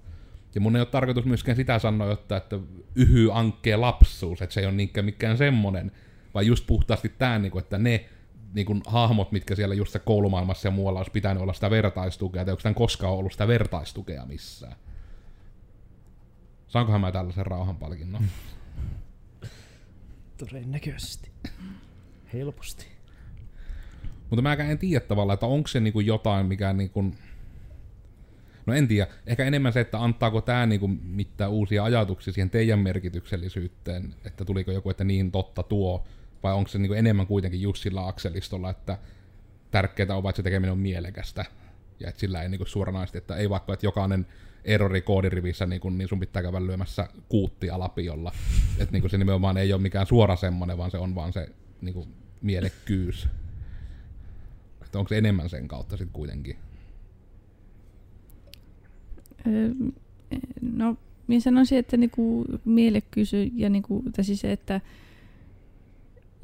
Ja 0.54 0.60
mun 0.60 0.76
ei 0.76 0.80
ole 0.80 0.86
tarkoitus 0.86 1.24
myöskään 1.24 1.56
sitä 1.56 1.78
sanoa, 1.78 2.12
että, 2.12 2.36
että 2.36 2.58
yhy 2.94 3.30
ankkee 3.32 3.76
lapsuus, 3.76 4.42
että 4.42 4.54
se 4.54 4.60
ei 4.60 4.66
ole 4.66 4.74
niinkään 4.74 5.04
mikään 5.04 5.38
semmonen, 5.38 5.92
vaan 6.34 6.46
just 6.46 6.66
puhtaasti 6.66 7.08
tämä, 7.08 7.38
niin 7.38 7.52
kuin, 7.52 7.62
että 7.62 7.78
ne 7.78 8.04
niin 8.54 8.66
kuin, 8.66 8.82
hahmot, 8.86 9.32
mitkä 9.32 9.54
siellä 9.54 9.74
just 9.74 9.92
se 9.92 9.98
koulumaailmassa 9.98 10.68
ja 10.68 10.72
muualla 10.72 11.00
olisi 11.00 11.10
pitänyt 11.10 11.42
olla 11.42 11.52
sitä 11.52 11.70
vertaistukea, 11.70 12.44
tai 12.44 12.52
onko 12.52 12.62
tämän 12.62 12.74
koskaan 12.74 13.12
ollut 13.12 13.32
sitä 13.32 13.48
vertaistukea 13.48 14.26
missään. 14.26 14.76
Saankohan 16.68 17.00
mä 17.00 17.12
tällaisen 17.12 17.46
rauhanpalkinnon? 17.46 18.22
Todennäköisesti. 20.48 21.30
Helposti. 22.32 22.86
Mutta 24.30 24.42
mä 24.42 24.52
en 24.52 24.78
tiedä 24.78 25.04
tavallaan, 25.04 25.34
että 25.34 25.46
onko 25.46 25.68
se 25.68 25.80
niinku 25.80 26.00
jotain, 26.00 26.46
mikä 26.46 26.72
niinku... 26.72 27.14
No 28.66 28.74
en 28.74 28.88
tiedä. 28.88 29.06
Ehkä 29.26 29.44
enemmän 29.44 29.72
se, 29.72 29.80
että 29.80 30.04
antaako 30.04 30.40
tämä 30.40 30.66
niinku 30.66 30.88
mitään 30.88 31.50
uusia 31.50 31.84
ajatuksia 31.84 32.32
siihen 32.32 32.50
teidän 32.50 32.78
merkityksellisyyteen, 32.78 34.14
että 34.24 34.44
tuliko 34.44 34.72
joku, 34.72 34.90
että 34.90 35.04
niin 35.04 35.30
totta 35.30 35.62
tuo, 35.62 36.04
vai 36.42 36.54
onko 36.54 36.68
se 36.68 36.78
niinku 36.78 36.94
enemmän 36.94 37.26
kuitenkin 37.26 37.60
just 37.60 37.82
sillä 37.82 38.06
akselistolla, 38.06 38.70
että 38.70 38.98
tärkeää 39.70 40.16
on, 40.16 40.28
että 40.28 40.36
se 40.36 40.42
tekeminen 40.42 40.72
on 40.72 40.78
mielekästä, 40.78 41.44
ja 42.00 42.08
että 42.08 42.20
sillä 42.20 42.42
ei 42.42 42.48
niinku 42.48 42.66
suoranaisesti, 42.66 43.18
että 43.18 43.36
ei 43.36 43.50
vaikka, 43.50 43.72
että 43.72 43.86
jokainen 43.86 44.26
errori 44.64 45.02
koodirivissä, 45.02 45.66
niin, 45.66 45.80
kun, 45.80 45.98
niin 45.98 46.08
sun 46.08 46.20
pitää 46.20 46.42
käydä 46.42 46.66
lyömässä 46.66 47.08
kuuttia 47.28 47.78
lapiolla. 47.78 48.32
Että 48.78 48.92
niin 48.98 49.10
se 49.10 49.18
nimenomaan 49.18 49.56
ei 49.56 49.72
ole 49.72 49.82
mikään 49.82 50.06
suora 50.06 50.36
semmonen, 50.36 50.78
vaan 50.78 50.90
se 50.90 50.98
on 50.98 51.14
vaan 51.14 51.32
se 51.32 51.48
niin 51.80 51.94
kuin, 51.94 52.08
mielekkyys. 52.42 53.28
Että 54.84 54.98
onko 54.98 55.08
se 55.08 55.18
enemmän 55.18 55.48
sen 55.48 55.68
kautta 55.68 55.96
sitten 55.96 56.12
kuitenkin? 56.12 56.56
no, 60.60 60.96
minä 61.26 61.40
sanoisin, 61.40 61.78
että 61.78 61.96
niinku 61.96 62.44
mielekkyys 62.64 63.32
ja 63.54 63.68
niinku, 63.68 64.02
tai 64.16 64.24
siis 64.24 64.40
se, 64.40 64.52
että 64.52 64.80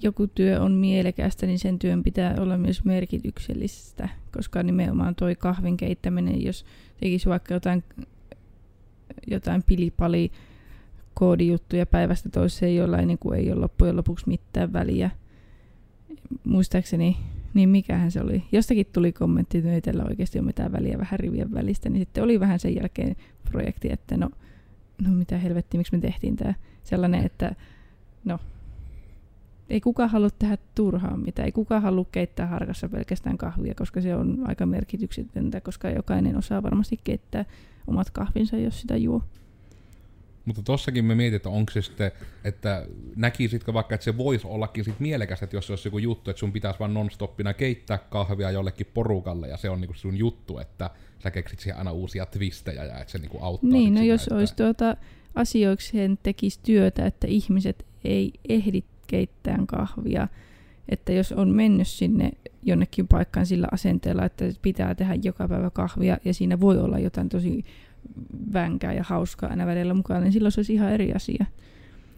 joku 0.03 0.27
työ 0.27 0.63
on 0.63 0.73
mielekästä, 0.73 1.47
niin 1.47 1.59
sen 1.59 1.79
työn 1.79 2.03
pitää 2.03 2.35
olla 2.39 2.59
myös 2.59 2.85
merkityksellistä, 2.85 4.09
koska 4.33 4.63
nimenomaan 4.63 5.15
toi 5.15 5.35
kahvin 5.35 5.77
keittäminen, 5.77 6.45
jos 6.45 6.65
tekisi 7.01 7.29
vaikka 7.29 7.55
jotain, 7.55 7.85
jotain 9.27 9.63
pilipali 9.63 10.33
koodijuttuja 11.15 11.87
päivästä 11.87 12.29
toiseen, 12.29 12.77
jolla 12.77 12.97
niin 12.97 13.19
kuin, 13.19 13.39
ei 13.39 13.53
ole 13.53 13.61
loppujen 13.61 13.97
lopuksi 13.97 14.29
mitään 14.29 14.73
väliä. 14.73 15.11
Muistaakseni, 16.45 17.17
niin 17.55 17.69
mikähän 17.69 18.11
se 18.11 18.21
oli. 18.21 18.45
Jostakin 18.53 18.87
tuli 18.93 19.13
kommentti, 19.13 19.59
että 19.59 19.73
ei 19.73 19.81
tällä 19.81 20.05
oikeasti 20.05 20.39
ole 20.39 20.47
mitään 20.47 20.73
väliä 20.73 20.99
vähän 20.99 21.21
rivien 21.21 21.55
välistä, 21.55 21.89
niin 21.89 22.01
sitten 22.01 22.25
oli 22.25 22.41
vähän 22.41 22.59
sen 22.59 22.77
jälkeen 22.77 23.17
projekti, 23.51 23.93
että 23.93 24.17
no, 24.17 24.31
no 25.03 25.11
mitä 25.11 25.39
helvettiä, 25.39 25.79
miksi 25.79 25.97
me 25.97 26.01
tehtiin 26.01 26.37
tämä 26.37 26.55
sellainen, 26.85 27.27
että 27.27 27.55
no 28.25 28.39
ei 29.71 29.81
kukaan 29.81 30.11
halua 30.11 30.31
tehdä 30.31 30.59
turhaan 30.75 31.21
mitään. 31.21 31.47
Ei 31.47 31.53
kukaan 31.53 31.83
halua 31.83 32.07
keittää 32.13 32.47
harkassa 32.47 32.89
pelkästään 32.89 33.39
kahvia, 33.39 33.75
koska 33.75 34.01
se 34.01 34.15
on 34.15 34.39
aika 34.45 34.67
merkityksetöntä, 34.67 35.61
koska 35.61 35.91
jokainen 35.91 36.37
osaa 36.37 36.63
varmasti 36.63 37.01
keittää 37.05 37.45
omat 37.87 38.11
kahvinsa, 38.11 38.57
jos 38.57 38.81
sitä 38.81 38.97
juo. 38.97 39.23
Mutta 40.45 40.63
tossakin 40.63 41.05
me 41.05 41.15
mietit, 41.15 41.37
että 41.37 41.49
onko 41.49 41.73
se 41.73 41.83
sitten, 41.83 42.13
että 42.45 42.87
näkisitkö 43.17 43.73
vaikka, 43.73 43.95
että 43.95 44.05
se 44.05 44.17
voisi 44.17 44.47
ollakin 44.47 44.85
sit 44.85 45.01
mielekästä, 45.01 45.45
että 45.45 45.57
jos 45.57 45.67
se 45.67 45.73
olisi 45.73 45.89
joku 45.89 45.99
juttu, 45.99 46.31
että 46.31 46.41
sun 46.41 46.53
pitäisi 46.53 46.79
vaan 46.79 46.95
nonstoppina 46.95 47.55
keittää 47.55 47.99
kahvia 47.99 48.51
jollekin 48.51 48.87
porukalle, 48.95 49.49
ja 49.49 49.57
se 49.57 49.71
on 49.71 49.81
niinku 49.81 49.95
sun 49.95 50.17
juttu, 50.17 50.59
että 50.59 50.91
sä 51.19 51.31
keksit 51.31 51.61
siihen 51.61 51.79
aina 51.79 51.93
uusia 51.93 52.27
twistejä, 52.27 52.85
ja 52.85 52.99
että 52.99 53.13
se 53.13 53.19
niinku 53.19 53.39
auttaa 53.41 53.71
Niin, 53.71 53.95
no 53.95 54.01
sitä, 54.01 54.13
jos 54.13 54.23
että... 54.23 54.35
olisi 54.35 54.57
tuota 54.57 54.97
asioikseen 55.35 56.19
tekisi 56.23 56.61
työtä, 56.63 57.07
että 57.07 57.27
ihmiset 57.27 57.87
ei 58.05 58.33
ehdi 58.49 58.83
keittää 59.07 59.59
kahvia. 59.67 60.29
Että 60.89 61.13
jos 61.13 61.33
on 61.33 61.49
mennyt 61.49 61.89
sinne 61.89 62.33
jonnekin 62.63 63.09
paikkaan 63.09 63.47
sillä 63.47 63.69
asenteella, 63.73 64.25
että 64.25 64.45
pitää 64.63 64.95
tehdä 64.95 65.15
joka 65.23 65.49
päivä 65.49 65.71
kahvia 65.71 66.19
ja 66.25 66.35
siinä 66.35 66.61
voi 66.61 66.79
olla 66.79 66.99
jotain 66.99 67.29
tosi 67.29 67.65
vänkää 68.53 68.93
ja 68.93 69.03
hauskaa 69.03 69.51
aina 69.51 69.67
välillä 69.67 69.95
mukaan, 69.95 70.23
niin 70.23 70.33
silloin 70.33 70.53
se 70.53 70.59
olisi 70.61 70.75
ihan 70.75 70.93
eri 70.93 71.13
asia. 71.13 71.47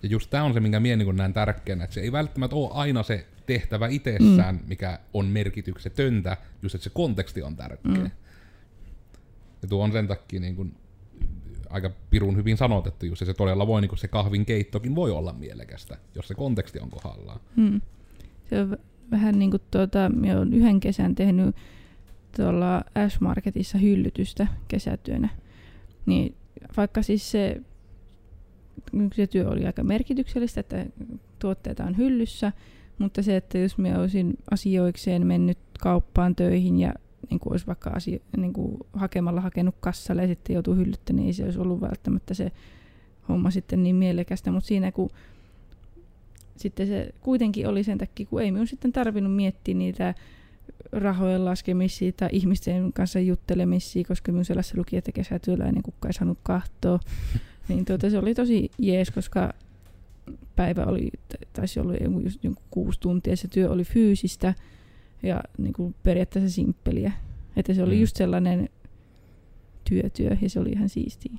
Ja 0.02 0.08
just 0.08 0.30
tämä 0.30 0.44
on 0.44 0.54
se, 0.54 0.60
minkä 0.60 0.80
minä 0.80 0.96
niin 0.96 1.16
näen 1.16 1.32
tärkeänä, 1.32 1.84
että 1.84 1.94
se 1.94 2.00
ei 2.00 2.12
välttämättä 2.12 2.56
ole 2.56 2.70
aina 2.72 3.02
se 3.02 3.26
tehtävä 3.46 3.88
itsessään, 3.88 4.54
mm. 4.54 4.60
mikä 4.68 4.98
on 5.14 5.26
merkityksetöntä, 5.26 6.36
just 6.62 6.74
että 6.74 6.84
se 6.84 6.90
konteksti 6.90 7.42
on 7.42 7.56
tärkeä. 7.56 7.92
Mm. 7.92 8.10
Ja 9.62 9.68
tuo 9.68 9.84
on 9.84 9.92
sen 9.92 10.08
takia 10.08 10.40
niin 10.40 10.56
kuin 10.56 10.74
aika 11.70 11.90
pirun 12.10 12.36
hyvin 12.36 12.56
sanotettu 12.56 13.06
just, 13.06 13.26
se 13.26 13.34
todella 13.34 13.66
voi, 13.66 13.80
niin 13.80 13.98
se 13.98 14.08
kahvin 14.08 14.46
keittokin 14.46 14.94
voi 14.94 15.10
olla 15.10 15.32
mielekästä, 15.32 15.98
jos 16.14 16.28
se 16.28 16.34
konteksti 16.34 16.80
on 16.80 16.90
kohdallaan. 16.90 17.40
Hmm. 17.56 17.80
Se 18.50 18.60
on 18.60 18.78
vähän 19.10 19.38
niin 19.38 19.50
kuin 19.50 19.62
tuota, 19.70 20.08
minä 20.08 20.36
olen 20.36 20.54
yhden 20.54 20.80
kesän 20.80 21.14
tehnyt 21.14 21.56
tuolla 22.36 22.84
S-Marketissa 23.08 23.78
hyllytystä 23.78 24.46
kesätyönä. 24.68 25.28
Niin 26.06 26.34
vaikka 26.76 27.02
siis 27.02 27.30
se, 27.30 27.60
se 29.14 29.26
työ 29.26 29.48
oli 29.48 29.66
aika 29.66 29.84
merkityksellistä, 29.84 30.60
että 30.60 30.86
tuotteita 31.38 31.84
on 31.84 31.96
hyllyssä, 31.96 32.52
mutta 32.98 33.22
se, 33.22 33.36
että 33.36 33.58
jos 33.58 33.78
minä 33.78 34.00
olisin 34.00 34.38
asioikseen 34.50 35.26
mennyt 35.26 35.58
kauppaan 35.80 36.36
töihin 36.36 36.78
ja 36.80 36.94
niin 37.30 37.40
kuin 37.40 37.52
olisi 37.52 37.66
vaikka 37.66 37.90
asia, 37.90 38.18
niin 38.36 38.52
kuin 38.52 38.78
hakemalla 38.92 39.40
hakenut 39.40 39.74
kassalle 39.80 40.22
ja 40.22 40.28
sitten 40.28 40.54
joutuu 40.54 40.74
hyllyttämään, 40.74 41.16
niin 41.16 41.26
ei 41.26 41.32
se 41.32 41.44
olisi 41.44 41.58
ollut 41.58 41.80
välttämättä 41.80 42.34
se 42.34 42.52
homma 43.28 43.50
sitten 43.50 43.82
niin 43.82 43.96
mielekästä, 43.96 44.50
mutta 44.50 44.68
siinä 44.68 44.92
kun 44.92 45.10
sitten 46.56 46.86
se 46.86 47.14
kuitenkin 47.20 47.68
oli 47.68 47.84
sen 47.84 47.98
takia, 47.98 48.26
kun 48.26 48.42
ei 48.42 48.52
minun 48.52 48.66
sitten 48.66 48.92
tarvinnut 48.92 49.34
miettiä 49.34 49.74
niitä 49.74 50.14
rahojen 50.92 51.44
laskemisia 51.44 52.12
tai 52.12 52.28
ihmisten 52.32 52.92
kanssa 52.92 53.20
juttelemisia, 53.20 54.04
koska 54.04 54.32
minun 54.32 54.44
sellaisessa 54.44 54.78
luki, 54.78 54.96
että 54.96 55.12
kesätyöläinen 55.12 55.82
kukka 55.82 56.08
ei 56.08 56.12
saanut 56.12 56.38
kahtoa. 56.42 57.00
niin 57.68 57.84
tuota, 57.84 58.10
se 58.10 58.18
oli 58.18 58.34
tosi 58.34 58.70
jees, 58.78 59.10
koska 59.10 59.52
päivä 60.56 60.84
oli, 60.84 61.10
taisi 61.52 61.80
olla 61.80 61.94
jonkun, 61.94 62.24
just 62.24 62.44
jonkun 62.44 62.64
kuusi 62.70 63.00
tuntia, 63.00 63.36
se 63.36 63.48
työ 63.48 63.70
oli 63.70 63.84
fyysistä 63.84 64.54
ja 65.22 65.40
niin 65.58 65.72
kuin 65.72 65.94
periaatteessa 66.02 66.54
simppeliä. 66.54 67.12
Että 67.56 67.74
se 67.74 67.82
oli 67.82 67.94
Mm. 67.94 68.00
just 68.00 68.16
sellainen 68.16 68.68
työtyö 69.88 70.36
ja 70.42 70.50
se 70.50 70.60
oli 70.60 70.70
ihan 70.70 70.88
siistiä. 70.88 71.32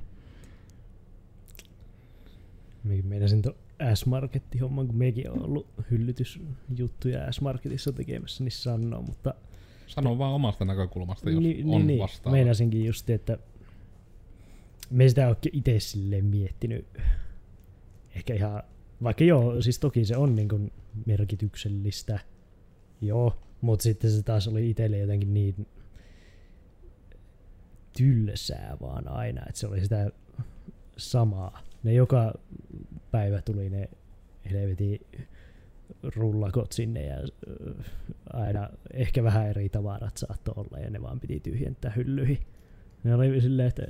Minä 2.84 3.04
meinasin 3.04 3.42
tuon 3.42 3.56
S-Marketti-homman, 3.94 4.88
kun 4.88 4.96
mekin 4.98 5.32
on 5.32 5.46
ollut 5.46 5.68
hyllytysjuttuja 5.92 7.32
S-Marketissa 7.32 7.92
tekemässä, 7.94 8.44
niin 8.44 8.52
sanoo, 8.52 9.02
mutta 9.02 9.34
Sano 9.88 10.18
vaan 10.18 10.34
omasta 10.34 10.66
näkökulmasta, 10.66 11.30
jos 11.30 11.40
Ni- 11.44 11.64
on 11.68 11.88
niin, 11.88 12.00
vastaava. 12.00 12.36
Meinasinkin 12.36 12.86
just, 12.86 13.10
että 13.10 13.38
me 14.90 15.10
sitä 15.10 15.28
oikein 15.28 15.58
itse 15.58 15.80
silleen 15.80 16.26
miettinyt. 16.26 16.86
Ehkä 18.16 18.34
ihan, 18.34 18.64
vaikka 19.04 19.24
joo, 19.24 19.62
siis 19.62 19.80
toki 19.80 20.06
se 20.06 20.18
on 20.18 20.36
niin 20.36 20.50
kuin 20.50 20.72
merkityksellistä, 21.06 22.20
joo, 23.02 23.36
mutta 23.62 23.84
sitten 23.84 24.12
se 24.12 24.24
taas 24.24 24.48
oli 24.48 24.70
itselle 24.70 24.98
jotenkin 24.98 25.34
niin 25.34 25.68
tylsää 27.98 28.78
vaan 28.82 29.08
aina, 29.08 29.42
että 29.42 29.60
se 29.60 29.68
oli 29.68 29.82
sitä 29.82 30.12
samaa. 30.98 31.62
Ne 31.84 31.94
joka 31.94 32.34
päivä 33.12 33.42
tuli 33.42 33.70
ne 33.70 33.90
helvetin 34.52 35.00
rullakot 36.16 36.72
sinne 36.72 37.06
ja 37.06 37.18
ö, 37.18 37.74
aina 38.34 38.70
ehkä 38.94 39.24
vähän 39.24 39.50
eri 39.50 39.70
tavarat 39.70 40.18
saattoi 40.18 40.54
olla 40.58 40.80
ja 40.80 40.90
ne 40.90 41.02
vaan 41.02 41.20
piti 41.20 41.40
tyhjentää 41.40 41.92
hyllyihin. 41.96 42.40
Ne 43.04 43.16
oli 43.16 43.42
silleen, 43.42 43.68
että 43.68 43.84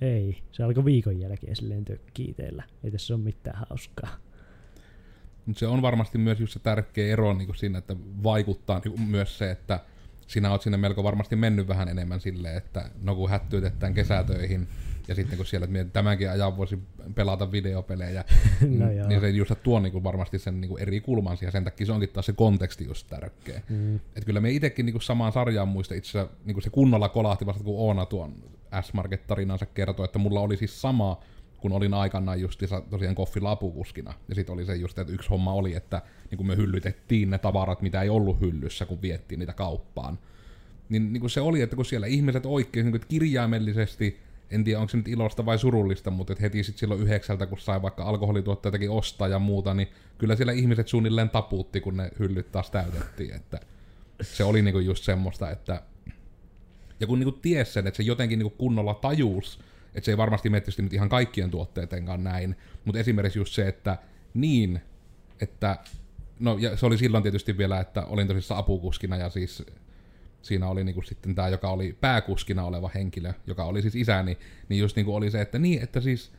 ei. 0.00 0.42
Se 0.52 0.62
alkoi 0.62 0.84
viikon 0.84 1.20
jälkeen 1.20 1.56
silleen 1.56 1.84
tökkii. 1.84 2.34
Ei 2.84 2.90
tässä 2.90 3.14
ole 3.14 3.22
mitään 3.22 3.66
hauskaa. 3.68 4.16
Mut 5.50 5.58
se 5.58 5.66
on 5.66 5.82
varmasti 5.82 6.18
myös 6.18 6.40
just 6.40 6.52
se 6.52 6.58
tärkeä 6.58 7.12
ero 7.12 7.32
niin 7.32 7.46
kuin 7.46 7.56
siinä, 7.56 7.78
että 7.78 7.96
vaikuttaa 8.22 8.80
niin 8.84 8.92
kuin 8.92 9.08
myös 9.08 9.38
se, 9.38 9.50
että 9.50 9.80
sinä 10.26 10.50
oot 10.50 10.62
sinne 10.62 10.76
melko 10.78 11.04
varmasti 11.04 11.36
mennyt 11.36 11.68
vähän 11.68 11.88
enemmän 11.88 12.20
silleen, 12.20 12.56
että 12.56 12.90
no 13.02 13.14
kun 13.14 13.30
hättyytetään 13.30 13.94
kesätöihin, 13.94 14.68
ja 15.08 15.14
sitten 15.14 15.36
kun 15.36 15.46
siellä 15.46 15.68
että 15.80 15.92
tämänkin 15.92 16.30
ajan 16.30 16.56
voisi 16.56 16.78
pelata 17.14 17.52
videopelejä, 17.52 18.24
No 18.60 18.86
niin- 18.86 18.96
joo. 18.96 19.08
niin 19.08 19.20
se 19.20 19.30
just 19.30 19.52
tuo 19.62 19.80
niin 19.80 19.92
kuin 19.92 20.04
varmasti 20.04 20.38
sen 20.38 20.60
niin 20.60 20.68
kuin 20.68 20.82
eri 20.82 21.00
kulman 21.00 21.36
siihen, 21.36 21.52
sen 21.52 21.64
takia 21.64 21.86
se 21.86 21.92
onkin 21.92 22.08
taas 22.08 22.26
se 22.26 22.32
konteksti 22.32 22.84
just 22.84 23.06
tärkeä. 23.06 23.62
Mm. 23.68 23.94
Et 24.16 24.24
kyllä 24.24 24.40
me 24.40 24.50
itsekin 24.50 24.86
niinku 24.86 25.00
samaan 25.00 25.32
sarjaan 25.32 25.68
muista 25.68 25.94
itse 25.94 26.18
asiassa 26.18 26.36
niinku 26.44 26.60
se 26.60 26.70
kunnolla 26.70 27.08
kolahti 27.08 27.46
vasta 27.46 27.64
kun 27.64 27.78
Oona 27.78 28.06
tuon 28.06 28.34
S-Market-tarinansa 28.82 29.66
kertoi, 29.66 30.04
että 30.04 30.18
mulla 30.18 30.40
oli 30.40 30.56
siis 30.56 30.80
sama, 30.82 31.20
kun 31.60 31.72
olin 31.72 31.94
aikanaan 31.94 32.40
justiinsa 32.40 32.80
tosiaan 32.80 33.14
koffilla 33.14 33.50
apukuskina. 33.50 34.14
Ja 34.28 34.34
sitten 34.34 34.52
oli 34.52 34.64
se 34.64 34.74
just, 34.76 34.98
että 34.98 35.12
yksi 35.12 35.28
homma 35.28 35.52
oli, 35.52 35.74
että 35.74 36.02
niin 36.30 36.46
me 36.46 36.56
hyllytettiin 36.56 37.30
ne 37.30 37.38
tavarat, 37.38 37.82
mitä 37.82 38.02
ei 38.02 38.08
ollut 38.08 38.40
hyllyssä, 38.40 38.86
kun 38.86 39.02
viettiin 39.02 39.38
niitä 39.38 39.52
kauppaan. 39.52 40.18
Niin, 40.88 41.12
niin 41.12 41.20
kuin 41.20 41.30
se 41.30 41.40
oli, 41.40 41.60
että 41.60 41.76
kun 41.76 41.84
siellä 41.84 42.06
ihmiset 42.06 42.46
oikein 42.46 42.86
niin 42.86 42.96
että 42.96 43.08
kirjaimellisesti, 43.08 44.20
en 44.50 44.64
tiedä 44.64 44.80
onko 44.80 44.88
se 44.88 44.96
nyt 44.96 45.08
ilosta 45.08 45.46
vai 45.46 45.58
surullista, 45.58 46.10
mutta 46.10 46.32
että 46.32 46.42
heti 46.42 46.64
sitten 46.64 46.80
silloin 46.80 47.00
yhdeksältä, 47.00 47.46
kun 47.46 47.58
sai 47.58 47.82
vaikka 47.82 48.04
alkoholituotteitakin 48.04 48.90
ostaa 48.90 49.28
ja 49.28 49.38
muuta, 49.38 49.74
niin 49.74 49.88
kyllä 50.18 50.36
siellä 50.36 50.52
ihmiset 50.52 50.88
suunnilleen 50.88 51.30
taputti, 51.30 51.80
kun 51.80 51.96
ne 51.96 52.10
hyllyt 52.18 52.52
taas 52.52 52.70
täytettiin. 52.70 53.34
Että 53.34 53.60
se 54.22 54.44
oli 54.44 54.62
niinku 54.62 54.78
just 54.78 55.04
semmoista, 55.04 55.50
että... 55.50 55.82
Ja 57.00 57.06
kun 57.06 57.18
niinku 57.18 57.38
ties 57.42 57.74
sen, 57.74 57.86
että 57.86 57.96
se 57.96 58.02
jotenkin 58.02 58.38
niinku 58.38 58.56
kunnolla 58.58 58.94
tajuus, 58.94 59.60
että 59.94 60.04
se 60.04 60.10
ei 60.10 60.16
varmasti 60.16 60.50
mene 60.50 60.60
tietysti 60.60 60.82
nyt 60.82 60.92
ihan 60.92 61.08
kaikkien 61.08 61.50
tuotteidenkaan 61.50 62.24
näin, 62.24 62.56
mutta 62.84 62.98
esimerkiksi 62.98 63.38
just 63.38 63.54
se, 63.54 63.68
että 63.68 63.98
niin, 64.34 64.80
että... 65.40 65.76
No 66.40 66.58
ja 66.58 66.76
se 66.76 66.86
oli 66.86 66.98
silloin 66.98 67.22
tietysti 67.22 67.58
vielä, 67.58 67.80
että 67.80 68.04
olin 68.04 68.28
tosissaan 68.28 68.60
apukuskina 68.60 69.16
ja 69.16 69.30
siis 69.30 69.64
siinä 70.42 70.68
oli 70.68 70.84
niinku 70.84 71.02
sitten 71.02 71.34
tämä, 71.34 71.48
joka 71.48 71.70
oli 71.70 71.96
pääkuskina 72.00 72.64
oleva 72.64 72.90
henkilö, 72.94 73.32
joka 73.46 73.64
oli 73.64 73.82
siis 73.82 73.96
isäni, 73.96 74.38
niin 74.68 74.78
just 74.78 74.96
niinku 74.96 75.14
oli 75.14 75.30
se, 75.30 75.40
että 75.40 75.58
niin, 75.58 75.82
että 75.82 76.00
siis 76.00 76.32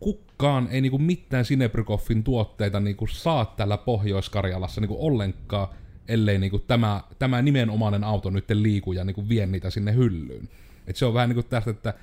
kukaan 0.00 0.68
ei 0.70 0.80
niinku 0.80 0.98
mitään 0.98 1.44
Sinebrykoffin 1.44 2.24
tuotteita 2.24 2.80
niinku 2.80 3.06
saa 3.06 3.44
täällä 3.44 3.78
Pohjois-Karjalassa 3.78 4.80
niinku 4.80 5.06
ollenkaan, 5.06 5.68
ellei 6.08 6.38
niinku 6.38 6.58
tämä, 6.58 7.02
tämä 7.18 7.42
nimenomainen 7.42 8.04
auto 8.04 8.30
nyt 8.30 8.50
liiku 8.50 8.92
ja 8.92 9.04
niinku 9.04 9.28
vie 9.28 9.46
niitä 9.46 9.70
sinne 9.70 9.94
hyllyyn. 9.94 10.48
Et 10.86 10.96
se 10.96 11.06
on 11.06 11.14
vähän 11.14 11.28
niinku 11.28 11.42
tästä, 11.42 11.70
että 11.70 11.94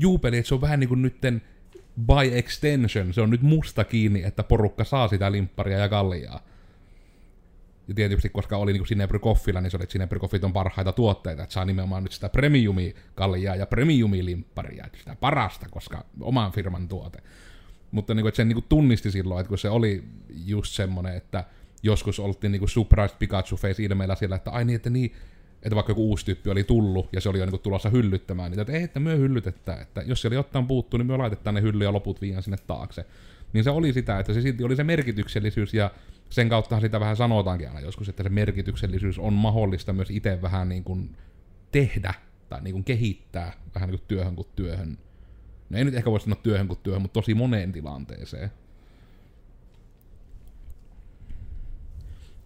juupeli, 0.00 0.38
että 0.38 0.48
se 0.48 0.54
on 0.54 0.60
vähän 0.60 0.80
niinku 0.80 0.94
nytten 0.94 1.42
by 2.00 2.38
extension, 2.38 3.14
se 3.14 3.20
on 3.20 3.30
nyt 3.30 3.42
musta 3.42 3.84
kiinni, 3.84 4.22
että 4.22 4.42
porukka 4.42 4.84
saa 4.84 5.08
sitä 5.08 5.32
limpparia 5.32 5.78
ja 5.78 5.88
kalliaa. 5.88 6.40
Ja 7.88 7.94
tietysti, 7.94 8.28
koska 8.28 8.56
oli 8.56 8.72
niinku 8.72 8.86
Cinebrykoffilla, 8.86 9.60
niin 9.60 9.70
se 9.70 9.76
oli, 9.76 9.82
että 9.82 9.92
Cinebrykoffit 9.92 10.44
on 10.44 10.52
parhaita 10.52 10.92
tuotteita, 10.92 11.42
että 11.42 11.52
saa 11.52 11.64
nimenomaan 11.64 12.02
nyt 12.02 12.12
sitä 12.12 12.28
premiumi 12.28 12.94
kalliaa 13.14 13.56
ja 13.56 13.66
premiumi 13.66 14.44
että 14.84 14.98
sitä 14.98 15.16
parasta, 15.20 15.66
koska 15.70 16.04
oman 16.20 16.52
firman 16.52 16.88
tuote. 16.88 17.22
Mutta 17.90 18.14
niinku, 18.14 18.28
että 18.28 18.36
sen 18.36 18.48
niinku 18.48 18.64
tunnisti 18.68 19.10
silloin, 19.10 19.40
että 19.40 19.48
kun 19.48 19.58
se 19.58 19.68
oli 19.68 20.04
just 20.28 20.72
semmonen, 20.72 21.16
että 21.16 21.44
joskus 21.82 22.20
oltiin 22.20 22.52
niinku 22.52 22.66
surprised 22.66 23.16
Pikachu 23.18 23.56
face 23.56 23.82
ilmeellä 23.82 24.14
siellä, 24.14 24.36
että 24.36 24.50
ai 24.50 24.64
niin, 24.64 24.76
että 24.76 24.90
niin, 24.90 25.12
että 25.62 25.74
vaikka 25.74 25.90
joku 25.90 26.08
uusi 26.08 26.24
tyyppi 26.24 26.50
oli 26.50 26.64
tullut 26.64 27.08
ja 27.12 27.20
se 27.20 27.28
oli 27.28 27.38
jo 27.38 27.44
niinku 27.44 27.58
tulossa 27.58 27.90
hyllyttämään 27.90 28.50
niitä, 28.50 28.62
että 28.62 28.72
ei, 28.72 28.82
että 28.82 29.00
myö 29.00 29.16
hyllytetään, 29.16 29.82
että 29.82 30.02
jos 30.06 30.20
siellä 30.20 30.34
jotain 30.34 30.66
puuttuu, 30.66 30.98
niin 30.98 31.06
me 31.06 31.16
laitetaan 31.16 31.54
ne 31.54 31.62
hylly 31.62 31.84
ja 31.84 31.92
loput 31.92 32.20
viian 32.20 32.42
sinne 32.42 32.56
taakse. 32.66 33.06
Niin 33.52 33.64
se 33.64 33.70
oli 33.70 33.92
sitä, 33.92 34.18
että 34.18 34.32
se 34.32 34.40
silti 34.40 34.64
oli 34.64 34.76
se 34.76 34.84
merkityksellisyys 34.84 35.74
ja 35.74 35.90
sen 36.30 36.48
kauttahan 36.48 36.82
sitä 36.82 37.00
vähän 37.00 37.16
sanotaankin 37.16 37.68
aina 37.68 37.80
joskus, 37.80 38.08
että 38.08 38.22
se 38.22 38.28
merkityksellisyys 38.28 39.18
on 39.18 39.32
mahdollista 39.32 39.92
myös 39.92 40.10
itse 40.10 40.42
vähän 40.42 40.68
niin 40.68 40.84
kuin 40.84 41.16
tehdä 41.72 42.14
tai 42.48 42.62
niin 42.62 42.72
kuin 42.72 42.84
kehittää 42.84 43.52
vähän 43.74 43.88
niin 43.88 43.98
kuin 43.98 44.08
työhön 44.08 44.36
kuin 44.36 44.48
työhön. 44.56 44.98
No 45.70 45.78
ei 45.78 45.84
nyt 45.84 45.94
ehkä 45.94 46.10
voi 46.10 46.20
sanoa 46.20 46.40
työhön 46.42 46.68
kuin 46.68 46.78
työhön, 46.82 47.02
mutta 47.02 47.20
tosi 47.20 47.34
moneen 47.34 47.72
tilanteeseen. 47.72 48.50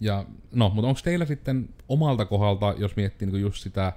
Ja 0.00 0.24
no, 0.52 0.68
mutta 0.68 0.88
onko 0.88 1.00
teillä 1.04 1.24
sitten 1.24 1.68
omalta 1.88 2.24
kohdalta, 2.24 2.74
jos 2.78 2.96
miettii 2.96 3.28
niin 3.28 3.40
just 3.40 3.62
sitä 3.62 3.92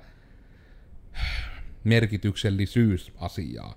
merkityksellisyysasiaa, 1.84 3.76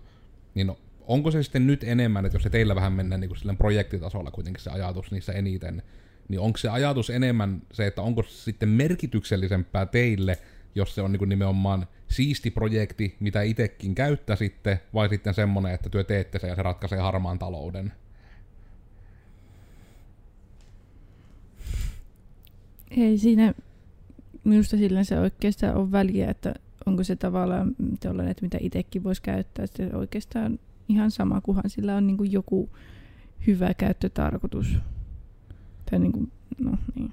niin 0.55 0.67
no, 0.67 0.79
onko 1.01 1.31
se 1.31 1.43
sitten 1.43 1.67
nyt 1.67 1.85
enemmän, 1.85 2.27
että 2.27 2.37
jos 2.37 2.43
se 2.43 2.51
teillä 2.51 2.75
vähän 2.75 2.93
mennään 2.93 3.21
niin 3.21 3.29
kuin 3.29 3.57
projektitasolla 3.57 4.31
kuitenkin 4.31 4.63
se 4.63 4.71
ajatus 4.71 5.11
niissä 5.11 5.33
eniten, 5.33 5.83
niin 6.29 6.41
onko 6.41 6.59
se 6.59 6.69
ajatus 6.69 7.11
enemmän 7.11 7.63
se, 7.73 7.87
että 7.87 8.03
onko 8.03 8.23
se 8.23 8.31
sitten 8.31 8.69
merkityksellisempää 8.69 9.87
teille, 9.87 10.39
jos 10.75 10.95
se 10.95 11.03
on 11.03 11.13
niin 11.13 11.29
nimenomaan 11.29 11.87
siisti 12.09 12.51
projekti, 12.51 13.17
mitä 13.21 13.43
itsekin 13.43 13.95
käyttäisitte, 13.95 14.81
vai 14.95 15.09
sitten 15.09 15.35
semmonen, 15.35 15.75
että 15.75 15.91
työ 15.91 16.05
teette 16.05 16.39
sen 16.39 16.51
ja 16.51 16.57
se 16.57 16.63
ratkaisee 16.63 16.99
harmaan 16.99 17.39
talouden? 17.39 17.93
Ei 22.91 23.19
siinä 23.19 23.55
minusta 24.45 24.77
sillä 24.77 25.05
se 25.05 25.19
oikeastaan 25.19 25.77
on 25.77 25.93
väliä, 25.93 26.31
että 26.31 26.55
onko 26.87 27.05
se 27.05 27.17
tavallaan 27.17 27.77
tällainen, 28.01 28.31
että 28.31 28.43
mitä 28.43 28.59
itsekin 28.61 29.05
voisi 29.05 29.23
käyttää. 29.23 29.67
Se 29.67 29.91
oikeastaan 29.93 30.59
ihan 30.89 31.11
sama, 31.11 31.41
kunhan 31.41 31.71
sillä 31.71 31.97
on 31.97 32.07
niin 32.07 32.17
kuin 32.17 32.33
joku 32.33 32.71
hyvä 33.47 33.75
käyttötarkoitus. 33.75 34.79
Tai 35.91 35.99
niin 35.99 36.13
kuin, 36.13 36.33
no 36.59 36.79
niin. 36.95 37.13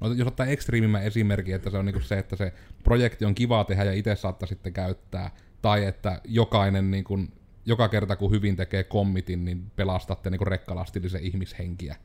No, 0.00 0.12
jos 0.12 0.28
ottaa 0.28 0.46
ekstriimimmän 0.46 1.02
esimerkin, 1.02 1.54
että 1.54 1.70
se 1.70 1.78
on 1.78 1.84
niinku 1.84 2.00
se, 2.00 2.18
että 2.18 2.36
se 2.36 2.52
projekti 2.84 3.24
on 3.24 3.34
kiva 3.34 3.64
tehdä 3.64 3.84
ja 3.84 3.92
itse 3.92 4.16
saattaa 4.16 4.46
sitten 4.46 4.72
käyttää, 4.72 5.30
tai 5.62 5.84
että 5.84 6.20
jokainen 6.24 6.90
niinku, 6.90 7.18
joka 7.66 7.88
kerta 7.88 8.16
kun 8.16 8.30
hyvin 8.30 8.56
tekee 8.56 8.84
kommitin, 8.84 9.44
niin 9.44 9.70
pelastatte 9.76 10.30
niinku 10.30 10.44
rekkalastillisen 10.44 11.22
ihmishenkiä. 11.22 11.96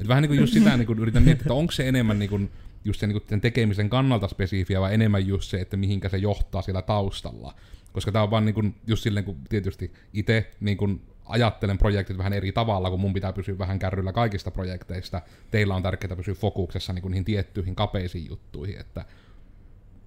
Et 0.00 0.08
vähän 0.08 0.22
niin 0.22 0.28
kuin 0.28 0.40
just 0.40 0.52
sitä 0.52 0.76
niin 0.76 0.86
kuin 0.86 0.98
yritän 0.98 1.22
miettiä, 1.22 1.42
että 1.42 1.54
onko 1.54 1.72
se 1.72 1.88
enemmän 1.88 2.18
niin 2.18 2.30
kuin 2.30 2.50
just 2.84 3.00
sen, 3.00 3.08
niin 3.08 3.20
kuin 3.20 3.28
sen 3.28 3.40
tekemisen 3.40 3.90
kannalta 3.90 4.28
spesifiä 4.28 4.80
vai 4.80 4.94
enemmän 4.94 5.26
just 5.26 5.50
se, 5.50 5.60
että 5.60 5.76
mihinkä 5.76 6.08
se 6.08 6.16
johtaa 6.16 6.62
siellä 6.62 6.82
taustalla. 6.82 7.54
Koska 7.92 8.12
tämä 8.12 8.22
on 8.22 8.30
vaan 8.30 8.44
niin 8.44 8.54
kuin, 8.54 8.74
just 8.86 9.02
silleen, 9.02 9.24
kun 9.24 9.36
tietysti 9.48 9.92
itse 10.12 10.50
niin 10.60 10.76
kuin 10.76 11.02
ajattelen 11.24 11.78
projektit 11.78 12.18
vähän 12.18 12.32
eri 12.32 12.52
tavalla, 12.52 12.90
kun 12.90 13.00
mun 13.00 13.12
pitää 13.12 13.32
pysyä 13.32 13.58
vähän 13.58 13.78
kärryllä 13.78 14.12
kaikista 14.12 14.50
projekteista. 14.50 15.22
Teillä 15.50 15.74
on 15.74 15.82
tärkeää 15.82 16.16
pysyä 16.16 16.34
fokuksessa 16.34 16.92
niin 16.92 17.02
kuin 17.02 17.10
niihin 17.10 17.24
tiettyihin 17.24 17.74
kapeisiin 17.74 18.28
juttuihin, 18.28 18.80
että 18.80 19.04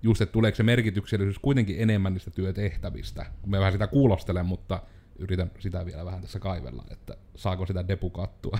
just, 0.04 0.22
että 0.22 0.34
tuleeko 0.34 0.56
se 0.56 0.64
merkityksellisyys 0.64 1.40
kuitenkin 1.40 1.76
enemmän 1.80 2.14
niistä 2.14 2.32
työtehtävistä. 2.32 3.26
Me 3.46 3.60
vähän 3.60 3.72
sitä 3.72 3.88
kuulostelen, 3.88 4.46
mutta 4.46 4.84
yritän 5.22 5.52
sitä 5.60 5.86
vielä 5.86 6.06
vähän 6.06 6.22
tässä 6.22 6.40
kaivella, 6.40 6.84
että 6.92 7.18
saako 7.36 7.66
sitä 7.66 7.88
depukattua. 7.88 8.58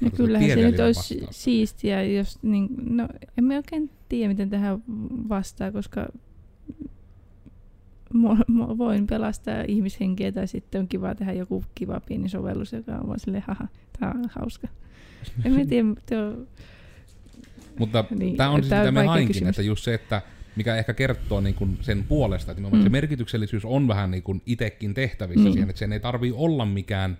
No 0.00 0.10
kyllähän 0.16 0.48
se 0.48 0.56
nyt 0.56 0.80
olisi 0.80 1.14
vastaus? 1.16 1.44
siistiä, 1.44 2.02
jos 2.02 2.38
niin, 2.42 2.68
no 2.96 3.08
en 3.38 3.44
mä 3.44 3.56
oikein 3.56 3.90
tiedä, 4.08 4.28
miten 4.28 4.50
tähän 4.50 4.82
vastaa, 5.28 5.72
koska 5.72 6.08
mo- 8.14 8.44
mo- 8.50 8.78
voin 8.78 9.06
pelastaa 9.06 9.62
ihmishenkiä 9.68 10.32
tai 10.32 10.48
sitten 10.48 10.80
on 10.80 10.88
kiva 10.88 11.14
tehdä 11.14 11.32
joku 11.32 11.64
kiva 11.74 12.00
pieni 12.00 12.28
sovellus, 12.28 12.72
joka 12.72 12.92
on 12.92 13.08
vaan 13.08 13.20
silleen, 13.20 13.44
haha, 13.46 13.68
tää 14.00 14.10
on 14.10 14.24
hauska. 14.38 14.68
En 15.44 15.52
mä 15.52 15.64
tiedä, 15.64 15.88
tuo, 16.08 16.46
Mutta 17.78 18.04
Niin, 18.10 18.36
tämä 18.36 18.50
on 18.50 18.62
siis 18.62 18.74
sitä 18.74 18.92
me 18.92 19.06
hainkin, 19.06 19.26
kysymys. 19.26 19.48
että 19.50 19.62
just 19.62 19.84
se, 19.84 19.94
että 19.94 20.22
mikä 20.56 20.76
ehkä 20.76 20.94
kertoo 20.94 21.40
niin 21.40 21.54
kuin 21.54 21.78
sen 21.80 22.04
puolesta, 22.04 22.52
että 22.52 22.62
Mm. 22.72 22.82
se 22.82 22.88
merkityksellisyys 22.88 23.64
on 23.64 23.88
vähän 23.88 24.10
niin 24.10 24.22
kuin 24.22 24.42
itekin 24.46 24.94
tehtävissä 24.94 25.42
Niin. 25.44 25.52
siihen, 25.52 25.70
että 25.70 25.78
sen 25.80 25.92
ei 25.92 26.00
tarvii 26.00 26.32
olla 26.36 26.64
mikään, 26.66 27.18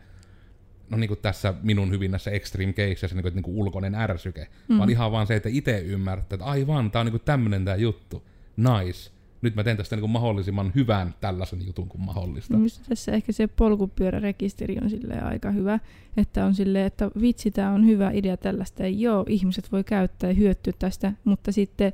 no 0.90 0.96
niin 0.96 1.08
kuin 1.08 1.20
tässä 1.22 1.54
minun 1.62 1.90
hyvin 1.90 2.10
näissä 2.10 2.30
extreme 2.30 2.72
cases, 2.72 3.14
niin 3.14 3.22
kuin, 3.22 3.28
että 3.28 3.36
niin 3.36 3.42
kuin 3.44 3.56
ulkoinen 3.56 3.94
ärsyke, 3.94 4.40
Mm. 4.68 4.74
mm. 4.74 4.78
vaan 4.78 4.90
ihan 4.90 5.12
vaan 5.12 5.26
se, 5.26 5.36
että 5.36 5.48
itse 5.48 5.78
ymmärtää, 5.78 6.34
että 6.36 6.44
aivan, 6.44 6.90
tämä 6.90 7.00
on 7.00 7.06
niin 7.06 7.12
kuin 7.12 7.22
tämmöinen 7.24 7.64
tämä 7.64 7.76
juttu, 7.76 8.22
nice, 8.56 9.10
nyt 9.42 9.54
mä 9.54 9.64
teen 9.64 9.76
tästä 9.76 9.96
niin 9.96 10.00
kuin 10.00 10.10
mahdollisimman 10.10 10.72
hyvän 10.74 11.14
tällaisen 11.20 11.66
jutun 11.66 11.88
kuin 11.88 12.02
mahdollista. 12.02 12.56
Minusta 12.56 12.84
tässä 12.88 13.12
ehkä 13.12 13.32
se 13.32 13.46
polkupyörärekisteri 13.46 14.76
on 14.82 14.90
silleen 14.90 15.24
aika 15.24 15.50
hyvä, 15.50 15.78
että 16.16 16.44
on 16.44 16.54
silleen, 16.54 16.86
että 16.86 17.10
vitsi, 17.20 17.50
tämä 17.50 17.70
on 17.70 17.86
hyvä 17.86 18.10
idea 18.10 18.36
tällaista, 18.36 18.82
ja 18.82 18.88
joo, 18.88 19.24
ihmiset 19.28 19.72
voi 19.72 19.84
käyttää 19.84 20.30
ja 20.30 20.34
hyötyä 20.34 20.72
tästä, 20.78 21.12
mutta 21.24 21.52
sitten 21.52 21.92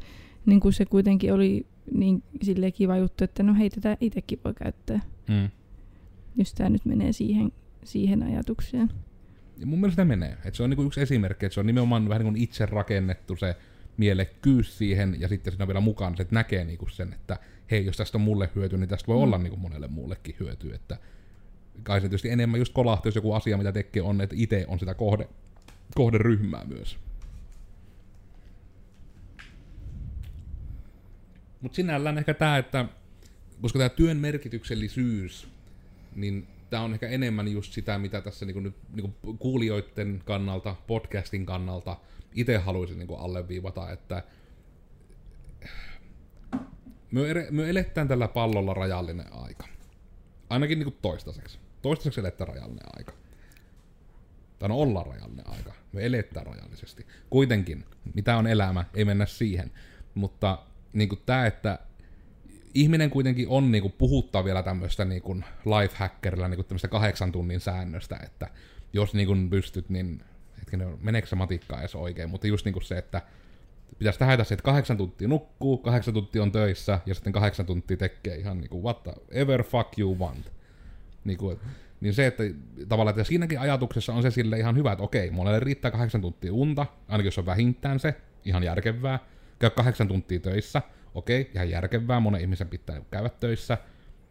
niin 0.49 0.61
kuin 0.61 0.73
se 0.73 0.85
kuitenkin 0.87 1.33
oli 1.33 1.67
niin 1.95 2.23
silleen 2.43 2.73
kiva 2.73 2.97
juttu, 2.97 3.25
että 3.25 3.43
no 3.43 3.55
hei, 3.55 3.71
tätä 3.71 3.97
itsekin 4.01 4.41
voi 4.45 4.55
käyttää, 4.55 5.01
Mm. 5.29 5.49
jos 6.37 6.55
tämä 6.55 6.71
nyt 6.71 6.85
menee 6.85 7.13
siihen, 7.13 7.53
siihen 7.85 8.23
ajatukseen. 8.23 8.91
Ja 9.59 9.67
mun 9.67 9.81
mielestä 9.81 10.05
menee. 10.05 10.37
Et 10.45 10.55
se 10.55 10.63
on 10.63 10.71
niinku 10.71 10.83
yksi 10.83 11.01
esimerkki, 11.01 11.47
että 11.47 11.55
se 11.55 11.61
on 11.61 11.67
nimenomaan 11.67 12.09
vähän 12.09 12.25
niin 12.25 12.33
kuin 12.35 12.43
itse 12.43 12.67
rakennettu 12.67 13.37
se 13.37 13.57
mielekkyys 13.97 14.79
siihen, 14.79 15.17
ja 15.21 15.29
sitten 15.29 15.53
siinä 15.53 15.65
on 15.65 15.69
vielä 15.69 15.81
mukaan 15.81 16.17
se, 16.17 16.23
että 16.23 16.35
näkee 16.35 16.65
niinku 16.65 16.89
sen, 16.89 17.13
että 17.13 17.39
hei, 17.71 17.87
jos 17.87 17.97
tästä 17.97 18.19
on 18.19 18.23
mulle 18.23 18.51
hyöty, 18.55 18.77
niin 18.79 18.89
tästä 18.89 19.07
voi 19.07 19.17
Mm. 19.17 19.19
mm. 19.19 19.23
olla 19.23 19.39
niinku 19.39 19.57
monelle 19.57 19.89
muullekin 19.89 20.37
hyöty. 20.41 20.75
Että 20.75 20.99
kai 21.83 22.01
se 22.01 22.05
tietysti 22.09 22.31
enemmän 22.31 22.61
just 22.61 22.73
kolahti, 22.73 23.09
jos 23.09 23.15
joku 23.15 23.33
asia, 23.33 23.57
mitä 23.59 23.73
tekee, 23.73 24.03
on, 24.03 24.21
että 24.21 24.37
itse 24.39 24.65
on 24.69 24.79
sitä 24.79 24.95
kohde, 24.95 25.29
kohderyhmää 25.95 26.65
myös. 26.65 26.99
Mutta 31.61 31.77
sinällään 31.77 32.19
ehkä 32.19 32.35
tämä, 32.35 32.59
että 32.59 32.85
koska 33.61 33.79
tämä 33.79 33.89
työn 33.89 34.17
merkityksellisyys, 34.17 35.49
niin 36.15 36.47
tämä 36.71 36.83
on 36.83 36.93
ehkä 36.93 37.09
enemmän 37.09 37.49
just 37.49 37.73
sitä, 37.73 37.99
mitä 37.99 38.21
tässä 38.21 38.47
niinku 38.47 38.61
nyt 38.61 38.75
niinku 38.95 39.37
kuulijoiden 39.39 40.23
kannalta, 40.25 40.77
podcastin 40.87 41.47
kannalta 41.47 41.97
itse 42.35 42.57
haluaisin 42.57 42.99
niinku 42.99 43.15
alleviivata, 43.15 43.91
että 43.91 44.23
me, 47.11 47.21
me 47.51 47.71
eletään 47.71 48.09
tällä 48.09 48.29
pallolla 48.29 48.75
rajallinen 48.75 49.33
aika. 49.33 49.69
Ainakin 50.51 50.79
niinku 50.79 50.99
toistaiseksi. 51.03 51.59
Toistaiseksi 51.83 52.21
eletään 52.21 52.49
rajallinen 52.49 52.87
aika. 52.97 53.13
Tai 54.59 54.69
no 54.69 54.77
ollaan 54.77 55.07
rajallinen 55.07 55.49
aika. 55.49 55.73
Me 55.93 56.07
eletään 56.07 56.47
rajallisesti. 56.47 57.07
Kuitenkin, 57.31 57.85
mitä 58.15 58.37
on 58.37 58.47
elämä, 58.47 58.85
ei 58.95 59.05
mennä 59.05 59.27
siihen. 59.27 59.73
Mutta 60.15 60.59
niinku 60.93 61.17
tämä, 61.17 61.47
että 61.47 61.79
ihminen 62.75 63.11
kuitenkin 63.11 63.49
on 63.49 63.73
niinku 63.73 63.89
puhuttaa 63.89 64.45
vielä 64.45 64.63
tämmöistä 64.63 65.05
niinku 65.05 65.37
lifehackerilla 65.65 66.49
niinku 66.49 66.63
tämmöistä 66.63 66.89
kahdeksan 66.89 67.33
tunnin 67.33 67.61
säännöstä, 67.61 68.21
että 68.25 68.49
jos 68.93 69.15
niinku 69.15 69.35
pystyt, 69.51 69.91
niin 69.91 70.23
hetkinen, 70.59 70.99
meneekö 71.01 71.29
se 71.29 71.37
matikka 71.37 71.81
edes 71.81 71.95
oikein, 71.95 72.31
mutta 72.31 72.47
just 72.47 72.65
niinku 72.65 72.81
se, 72.81 72.99
että 72.99 73.23
pitäisi 73.99 74.19
tähdätä 74.19 74.45
se, 74.45 74.55
että 74.55 74.65
kahdeksan 74.65 74.97
tuntia 74.97 75.29
nukkuu, 75.29 75.79
kahdeksan 75.79 76.15
tuntia 76.15 76.43
on 76.43 76.53
töissä 76.53 77.01
ja 77.07 77.15
sitten 77.15 77.33
kahdeksan 77.33 77.67
tuntia 77.67 77.97
tekee 77.97 78.37
ihan 78.37 78.61
niinku 78.61 78.83
what 78.83 79.03
the 79.03 79.13
ever 79.31 79.63
fuck 79.63 79.99
you 79.99 80.19
want. 80.19 80.53
Niinku, 81.25 81.61
niin 82.01 82.15
se, 82.15 82.27
että 82.27 82.43
tavallaan 82.89 83.13
että 83.13 83.25
siinäkin 83.25 83.61
ajatuksessa 83.61 84.13
on 84.13 84.23
se 84.23 84.31
sille 84.31 84.59
ihan 84.59 84.77
hyvä, 84.77 84.93
että 84.93 85.05
okei, 85.05 85.31
monelle 85.31 85.61
riittää 85.61 85.91
kahdeksan 85.91 86.21
tuntia 86.21 86.53
unta, 86.53 86.87
ainakin 87.09 87.27
jos 87.27 87.39
on 87.39 87.47
vähintään 87.47 88.01
se, 88.01 88.15
ihan 88.45 88.63
järkevää. 88.63 89.19
Käy 89.59 89.71
kahdeksan 89.71 90.09
tuntia 90.09 90.41
töissä, 90.41 90.83
okei, 91.15 91.51
ihan 91.55 91.71
järkevää, 91.71 92.21
monen 92.21 92.41
ihmisen 92.41 92.69
pitää 92.69 93.01
käydä 93.11 93.29
töissä. 93.29 93.79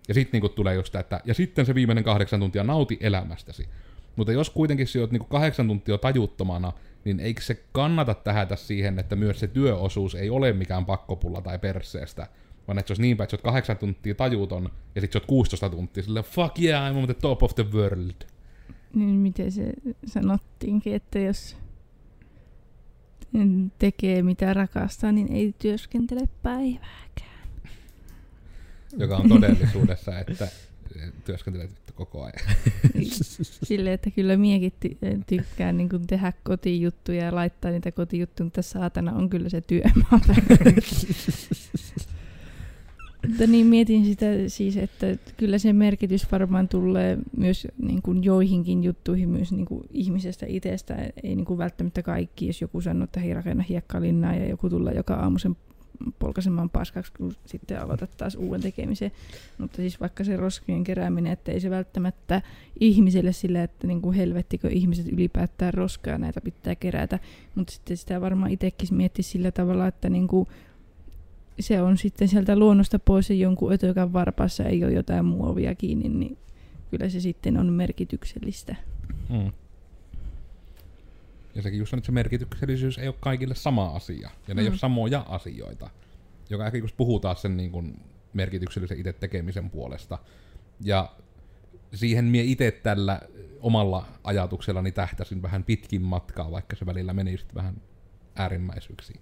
Ja 0.08 0.14
sitten 0.14 0.32
niinku 0.32 0.50
tulee 0.50 0.76
just 0.76 0.86
sitä, 0.86 1.00
että 1.00 1.22
ja 1.26 1.34
sitten 1.34 1.66
se 1.66 1.76
viimeinen 1.76 2.04
kahdeksan 2.04 2.40
tuntia 2.40 2.64
nauti 2.64 2.98
elämästäsi. 3.02 3.70
Mutta 4.16 4.32
jos 4.32 4.50
kuitenkin 4.50 4.88
sä 4.88 5.00
oot 5.00 5.12
niinku 5.12 5.28
kahdeksan 5.28 5.68
tuntia 5.68 5.98
tajuttomana, 5.98 6.74
niin 7.06 7.20
eikö 7.20 7.42
se 7.42 7.64
kannata 7.72 8.14
tähätä 8.14 8.56
siihen, 8.56 9.00
että 9.00 9.16
myös 9.16 9.40
se 9.40 9.48
työosuus 9.48 10.16
ei 10.16 10.30
ole 10.30 10.54
mikään 10.54 10.86
pakkopulla 10.86 11.42
tai 11.42 11.60
perseestä, 11.60 12.28
vaan 12.68 12.80
että 12.80 12.88
se 12.88 12.92
olisi 12.92 13.02
niin 13.02 13.18
päin, 13.18 13.26
että 13.26 13.32
sä 13.32 13.38
oot 13.38 13.44
kahdeksan 13.44 13.78
tuntia 13.78 14.16
tajuton, 14.16 14.70
ja 14.96 15.02
sitten 15.02 15.20
sä 15.20 15.24
oot 15.24 15.28
16 15.28 15.70
tuntia 15.70 16.04
silleen, 16.04 16.26
fuck 16.26 16.60
yeah, 16.60 16.94
I'm 16.94 16.98
on 16.98 17.06
the 17.06 17.14
top 17.14 17.44
of 17.44 17.56
the 17.56 17.66
world. 17.72 18.26
Niin 18.94 19.16
miten 19.16 19.52
se 19.52 19.74
sanottiinkin, 20.06 20.96
että 20.96 21.20
jos 21.20 21.58
tekee 23.80 24.24
mitä 24.24 24.54
rakastaa, 24.54 25.12
niin 25.12 25.32
ei 25.32 25.56
työskentele 25.60 26.22
päivääkään. 26.44 27.48
Joka 28.98 29.18
on 29.18 29.30
todellisuudessa, 29.30 30.20
että 30.20 30.48
työskentelet 31.26 31.72
vittu 31.72 31.94
koko 31.94 32.24
ajan. 32.24 32.56
Silleen, 33.64 33.94
että 33.94 34.12
kyllä 34.12 34.38
miekin 34.38 34.74
ty- 34.86 35.24
tykkään 35.28 35.78
niin 35.78 35.90
kuin 35.90 36.08
tehdä 36.08 36.34
kotijuttuja 36.44 37.26
ja 37.26 37.36
laittaa 37.36 37.72
niitä 37.72 37.92
kotijuttuja, 37.92 38.46
mutta 38.46 38.62
saatana 38.62 39.14
on 39.14 39.30
kyllä 39.30 39.50
se 39.50 39.62
työmaa. 39.62 40.20
Mutta 43.28 43.48
niin 43.48 43.66
mietin 43.66 44.06
sitä 44.06 44.26
siis, 44.48 44.78
että 44.78 45.08
kyllä 45.38 45.58
se 45.58 45.74
merkitys 45.74 46.32
varmaan 46.32 46.68
tulee 46.68 47.18
myös 47.38 47.68
niin 47.78 48.02
kuin 48.02 48.24
joihinkin 48.24 48.84
juttuihin 48.84 49.30
myös 49.30 49.52
niin 49.52 49.66
kuin 49.66 49.84
ihmisestä 49.92 50.46
itsestä. 50.50 50.96
Ei 51.24 51.36
niin 51.36 51.46
kuin 51.46 51.58
välttämättä 51.58 52.04
kaikki, 52.04 52.48
jos 52.48 52.62
joku 52.62 52.82
sanoo, 52.82 53.04
että 53.04 53.20
hei 53.20 53.34
rakenna 53.34 53.64
hiekkalinnaa 53.70 54.36
ja 54.36 54.50
joku 54.50 54.70
tulee 54.70 54.94
joka 54.94 55.14
aamu 55.14 55.40
sen 55.40 55.56
polkaisemaan 56.20 56.70
paskaksi, 56.70 57.14
kun 57.18 57.34
sitten 57.46 57.82
aloitat 57.82 58.18
taas 58.18 58.36
uuden 58.36 58.62
tekemisen. 58.62 59.12
Mutta 59.58 59.78
siis 59.78 60.00
vaikka 60.00 60.24
se 60.24 60.38
roskien 60.38 60.84
kerääminen, 60.84 61.32
että 61.32 61.52
ei 61.52 61.60
se 61.60 61.70
välttämättä 61.70 62.42
ihmiselle 62.80 63.34
sillä, 63.34 63.64
että 63.64 63.88
niin 63.88 64.02
kuin 64.02 64.16
helvettikö 64.16 64.70
ihmiset 64.70 65.08
ylipäätään 65.08 65.74
roskaa 65.74 66.18
näitä 66.18 66.42
pitää 66.42 66.76
kerätä. 66.76 67.20
Mutta 67.56 67.74
sitten 67.74 67.98
sitä 67.98 68.22
varmaan 68.22 68.52
itsekin 68.52 68.88
miettii 68.92 69.24
sillä 69.24 69.52
tavalla, 69.52 69.88
että 69.88 70.10
niin 70.10 70.28
kuin 70.28 70.48
se 71.60 71.82
on 71.82 71.98
sitten 71.98 72.28
sieltä 72.28 72.56
luonnosta 72.60 73.00
pois 73.00 73.30
ja 73.30 73.36
jonkun 73.36 73.74
ötökän 73.74 74.14
varpassa 74.14 74.64
ei 74.64 74.84
ole 74.84 74.94
jotain 74.94 75.26
muovia 75.26 75.76
kiinni, 75.76 76.10
niin 76.10 76.38
kyllä 76.92 77.10
se 77.10 77.20
sitten 77.20 77.58
on 77.58 77.74
merkityksellistä. 77.74 78.76
Mm. 79.30 79.52
Ja 81.56 81.62
sekin 81.62 81.80
just 81.80 81.94
on, 81.94 81.98
että 81.98 82.06
se 82.06 82.12
merkityksellisyys 82.12 82.98
ei 82.98 83.08
ole 83.08 83.16
kaikille 83.20 83.56
sama 83.56 83.86
asia. 83.86 84.30
Ja 84.48 84.54
ne 84.54 84.54
mm. 84.54 84.60
ei 84.60 84.70
Mm. 84.70 84.72
ole 84.72 84.78
samoja 84.78 85.26
asioita. 85.30 85.90
Joka 86.50 86.66
ehkä 86.66 86.78
just 86.78 86.98
puhutaan 86.98 87.36
sen 87.36 87.58
niin 87.58 87.72
kuin 87.72 88.00
merkityksellisen 88.34 89.00
itse 89.00 89.14
tekemisen 89.14 89.70
puolesta. 89.70 90.18
Ja 90.82 91.12
siihen 91.94 92.26
mie 92.26 92.44
itse 92.44 92.72
tällä 92.72 93.22
omalla 93.60 94.06
ajatuksellani 94.24 94.92
tähtäsin 94.92 95.42
vähän 95.42 95.64
pitkin 95.64 96.02
matkaa, 96.02 96.52
vaikka 96.52 96.76
se 96.76 96.86
välillä 96.86 97.14
meni 97.14 97.38
sitten 97.38 97.56
vähän 97.56 97.82
äärimmäisyyksiin. 98.36 99.20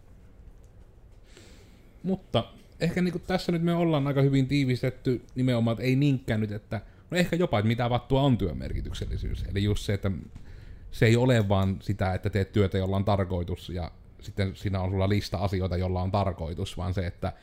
Mutta 2.06 2.44
ehkä 2.80 3.02
niin 3.02 3.22
tässä 3.28 3.52
nyt 3.52 3.62
me 3.62 3.74
ollaan 3.74 4.08
aika 4.08 4.22
hyvin 4.22 4.48
tiivistetty 4.48 5.26
nimenomaan, 5.36 5.74
että 5.74 5.84
ei 5.84 5.96
niinkään 5.96 6.40
nyt, 6.40 6.52
että 6.52 6.82
no 7.12 7.18
ehkä 7.18 7.36
jopa, 7.36 7.60
että 7.60 7.68
mitä 7.68 7.90
vattua 7.90 8.22
on 8.22 8.38
työn 8.38 8.58
merkityksellisyys. 8.58 9.44
Eli 9.44 9.64
just 9.64 9.86
se, 9.86 9.94
että 9.94 10.12
se 10.92 11.06
ei 11.06 11.16
ole 11.16 11.50
vaan 11.50 11.78
sitä, 11.82 12.14
että 12.14 12.30
teet 12.30 12.52
työtä, 12.52 12.78
jolla 12.78 12.96
on 12.96 13.06
tarkoitus, 13.06 13.70
ja 13.70 13.92
sitten 14.22 14.56
siinä 14.56 14.82
on 14.82 14.92
sulla 14.92 15.10
lista 15.10 15.38
asioita, 15.38 15.78
jolla 15.78 16.02
on 16.02 16.12
tarkoitus, 16.12 16.78
vaan 16.78 16.94
se, 16.94 17.08
että 17.08 17.34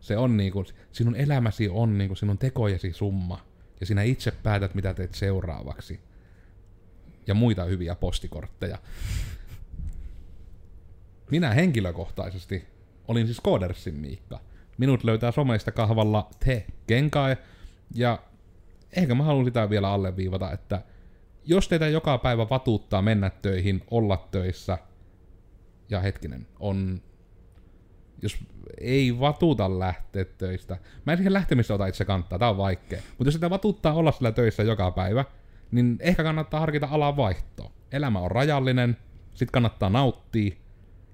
se 0.00 0.16
on 0.16 0.36
niinku, 0.36 0.64
sinun 0.92 1.16
elämäsi 1.16 1.68
on 1.68 1.98
niinku 1.98 2.14
sinun 2.14 2.38
tekojesi 2.38 2.92
summa, 2.92 3.44
ja 3.80 3.86
sinä 3.86 4.02
itse 4.02 4.30
päätät, 4.30 4.74
mitä 4.74 4.94
teet 4.94 5.14
seuraavaksi. 5.14 6.00
Ja 7.26 7.34
muita 7.34 7.64
hyviä 7.64 7.94
postikortteja. 7.94 8.78
Minä 11.30 11.50
henkilökohtaisesti 11.50 12.71
olin 13.08 13.26
siis 13.26 13.40
Codersin 13.44 13.94
Miikka. 13.94 14.40
Minut 14.78 15.04
löytää 15.04 15.30
someista 15.30 15.72
kahvalla 15.72 16.30
te 16.44 16.66
kenkae. 16.86 17.38
Ja 17.94 18.18
ehkä 18.96 19.14
mä 19.14 19.24
haluan 19.24 19.44
sitä 19.44 19.70
vielä 19.70 19.92
alleviivata, 19.92 20.52
että 20.52 20.82
jos 21.44 21.68
teitä 21.68 21.88
joka 21.88 22.18
päivä 22.18 22.48
vatuuttaa 22.50 23.02
mennä 23.02 23.30
töihin, 23.30 23.82
olla 23.90 24.28
töissä, 24.30 24.78
ja 25.88 26.00
hetkinen, 26.00 26.46
on 26.60 27.02
jos 28.22 28.38
ei 28.80 29.20
vatuuta 29.20 29.78
lähteä 29.78 30.24
töistä. 30.24 30.76
Mä 31.06 31.12
en 31.12 31.18
siihen 31.18 31.32
lähtemistä 31.32 31.74
ota 31.74 31.86
itse 31.86 32.04
kantaa, 32.04 32.38
tää 32.38 32.50
on 32.50 32.56
vaikea. 32.56 33.02
Mutta 33.08 33.24
jos 33.24 33.34
sitä 33.34 33.50
vatuuttaa 33.50 33.94
olla 33.94 34.12
sillä 34.12 34.32
töissä 34.32 34.62
joka 34.62 34.90
päivä, 34.90 35.24
niin 35.70 35.96
ehkä 36.00 36.22
kannattaa 36.22 36.60
harkita 36.60 36.88
alan 36.90 37.16
vaihtoa. 37.16 37.72
Elämä 37.92 38.18
on 38.18 38.30
rajallinen, 38.30 38.96
sit 39.34 39.50
kannattaa 39.50 39.90
nauttia. 39.90 40.54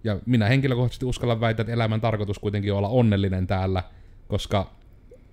Ja 0.04 0.20
minä 0.26 0.46
henkilökohtaisesti 0.46 1.04
uskallan 1.04 1.40
väittää, 1.40 1.62
että 1.62 1.72
elämän 1.72 2.00
tarkoitus 2.00 2.38
kuitenkin 2.38 2.72
on 2.72 2.78
olla 2.78 2.88
onnellinen 2.88 3.46
täällä, 3.46 3.82
koska 4.28 4.74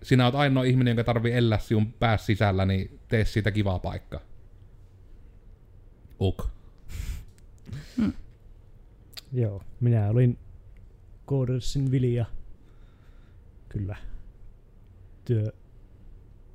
sinä 0.03 0.25
oot 0.25 0.35
ainoa 0.35 0.63
ihminen, 0.63 0.91
jonka 0.91 1.03
tarvii 1.03 1.33
elää 1.33 1.59
sinun 1.59 1.93
päässä 1.93 2.25
sisällä, 2.25 2.65
niin 2.65 2.99
tee 3.07 3.25
siitä 3.25 3.51
kivaa 3.51 3.79
paikka. 3.79 4.21
Uk. 6.19 6.47
Joo, 9.33 9.63
minä 9.79 10.09
olin 10.09 10.37
Codersin 11.27 11.91
Vilja. 11.91 12.25
Kyllä. 13.69 13.95
Työ 15.25 15.51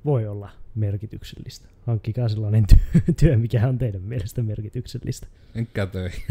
voi 0.05 0.27
olla 0.27 0.49
merkityksellistä. 0.75 1.67
Hankkikaa 1.87 2.29
sellainen 2.29 2.65
työ, 2.67 3.01
työ 3.19 3.37
mikä 3.37 3.67
on 3.67 3.77
teidän 3.77 4.01
mielestä 4.01 4.43
merkityksellistä. 4.43 5.27
Enkä 5.55 5.85
töihin. 5.85 6.23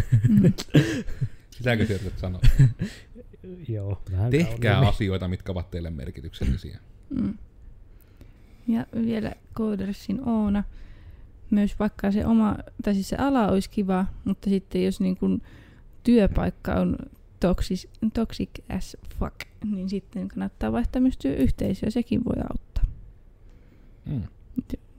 Sitäkö 1.61 1.87
sieltä 1.87 2.11
sanoa? 2.17 2.41
Joo, 3.69 4.03
vähän 4.13 4.31
Tehkää 4.31 4.57
kauniimmin. 4.73 4.89
asioita, 4.89 5.29
mitkä 5.29 5.53
ovat 5.53 5.71
teille 5.71 5.91
merkityksellisiä. 5.91 6.79
Mm. 7.11 7.35
Ja 8.69 8.87
vielä 9.07 9.33
Codersin 9.55 10.29
Oona. 10.29 10.65
Myös 11.51 11.79
vaikka 11.79 12.11
se 12.13 12.27
oma, 12.27 12.57
tai 12.83 12.95
siis 12.95 13.09
se 13.09 13.17
ala 13.17 13.49
olisi 13.49 13.71
kiva, 13.71 14.07
mutta 14.25 14.51
sitten 14.51 14.85
jos 14.85 15.01
niin 15.01 15.17
kun 15.17 15.43
työpaikka 16.05 16.75
on 16.75 16.97
toxic, 17.41 17.91
toxic 18.15 18.51
as 18.69 18.97
fuck, 19.19 19.35
niin 19.65 19.89
sitten 19.89 20.29
kannattaa 20.29 20.73
vaihtaa 20.73 21.03
myös 21.03 21.17
työyhteisöä, 21.19 21.91
sekin 21.91 22.25
voi 22.25 22.43
auttaa, 22.51 22.85
Mm. 24.07 24.23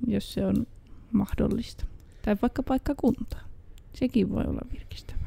jos 0.08 0.34
se 0.34 0.46
on 0.46 0.68
mahdollista. 1.12 1.86
Tai 2.22 2.38
vaikka 2.42 2.64
paikkakuntaa. 2.64 3.42
Sekin 3.94 4.30
voi 4.30 4.44
olla 4.48 4.62
virkistävää. 4.74 5.21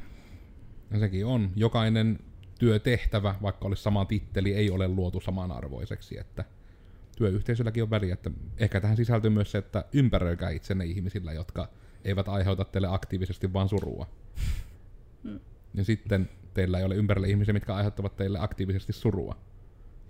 Sekin 0.99 1.27
on. 1.27 1.51
Jokainen 1.57 2.19
työtehtävä, 2.59 3.35
vaikka 3.43 3.67
olisi 3.69 3.83
sama 3.83 4.05
titteli, 4.05 4.55
ei 4.55 4.71
ole 4.71 4.89
luotu 4.89 5.21
samanarvoiseksi, 5.21 6.19
että 6.19 6.45
työyhteisölläkin 7.19 7.83
on 7.83 7.91
väliä, 7.91 8.15
että 8.15 8.31
ehkä 8.59 8.81
tähän 8.81 8.97
sisältyy 8.97 9.31
myös 9.31 9.51
se, 9.51 9.59
että 9.59 9.85
ympäröikää 9.93 10.51
itsenne 10.51 10.85
ihmisillä, 10.85 11.33
jotka 11.33 11.69
eivät 12.05 12.29
aiheuta 12.29 12.65
teille 12.65 12.89
aktiivisesti 12.89 13.53
vaan 13.53 13.69
surua. 13.69 14.07
Mm. 15.23 15.41
Ja 15.75 15.85
sitten 15.85 16.29
teillä 16.55 16.79
ei 16.79 16.85
ole 16.85 16.95
ympärillä 16.95 17.27
ihmisiä, 17.27 17.55
mitkä 17.55 17.75
aiheuttavat 17.75 18.17
teille 18.17 18.39
aktiivisesti 18.39 18.93
surua. 18.93 19.37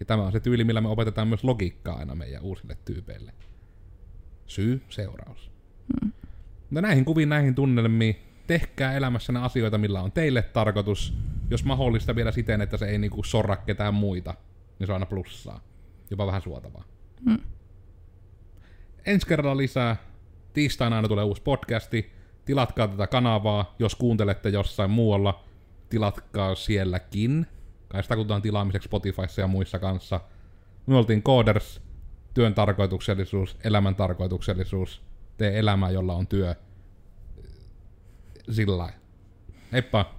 Ja 0.00 0.06
tämä 0.06 0.22
on 0.22 0.32
se 0.32 0.40
tyyli, 0.40 0.64
millä 0.64 0.80
me 0.80 0.88
opetetaan 0.88 1.28
myös 1.28 1.44
logiikkaa 1.44 1.96
aina 1.96 2.14
meidän 2.14 2.42
uusille 2.42 2.76
tyypeille. 2.84 3.32
Syy, 4.46 4.82
seuraus. 4.88 5.50
Mm. 6.02 6.12
No 6.70 6.80
näihin 6.80 7.04
kuviin, 7.04 7.28
näihin 7.28 7.54
tunnelmiin, 7.54 8.16
tehkää 8.46 8.92
elämässänne 8.92 9.40
asioita, 9.40 9.78
millä 9.78 10.02
on 10.02 10.12
teille 10.12 10.42
tarkoitus. 10.42 11.18
Jos 11.50 11.64
mahdollista 11.64 12.16
vielä 12.16 12.32
siten, 12.32 12.60
että 12.60 12.76
se 12.76 12.86
ei 12.86 12.98
niinku 12.98 13.22
sorra 13.22 13.56
ketään 13.56 13.94
muita, 13.94 14.34
niin 14.78 14.86
se 14.86 14.92
on 14.92 14.96
aina 14.96 15.06
plussaa. 15.06 15.60
Jopa 16.10 16.26
vähän 16.26 16.42
suotavaa. 16.42 16.84
Mm. 17.26 17.38
Ensi 19.06 19.26
kerralla 19.26 19.56
lisää. 19.56 19.96
Tiistaina 20.52 20.96
aina 20.96 21.08
tulee 21.08 21.24
uusi 21.24 21.42
podcasti. 21.42 22.12
Tilatkaa 22.44 22.88
tätä 22.88 23.06
kanavaa, 23.06 23.74
jos 23.78 23.94
kuuntelette 23.94 24.48
jossain 24.48 24.90
muualla. 24.90 25.44
Tilatkaa 25.88 26.54
sielläkin. 26.54 27.46
Kai 27.88 28.02
sitä 28.02 28.16
kutsutaan 28.16 28.42
tilaamiseksi 28.42 28.86
Spotifyssa 28.86 29.40
ja 29.40 29.46
muissa 29.46 29.78
kanssa. 29.78 30.20
Me 30.86 30.96
oltiin 30.96 31.22
Coders, 31.22 31.82
työn 32.34 32.54
tarkoituksellisuus, 32.54 33.56
elämän 33.64 33.94
tarkoituksellisuus. 33.94 35.02
Tee 35.36 35.58
elämää, 35.58 35.90
jolla 35.90 36.14
on 36.14 36.26
työ. 36.26 36.54
Sillä 38.50 38.78
lailla. 38.78 38.98
Heippa! 39.72 40.14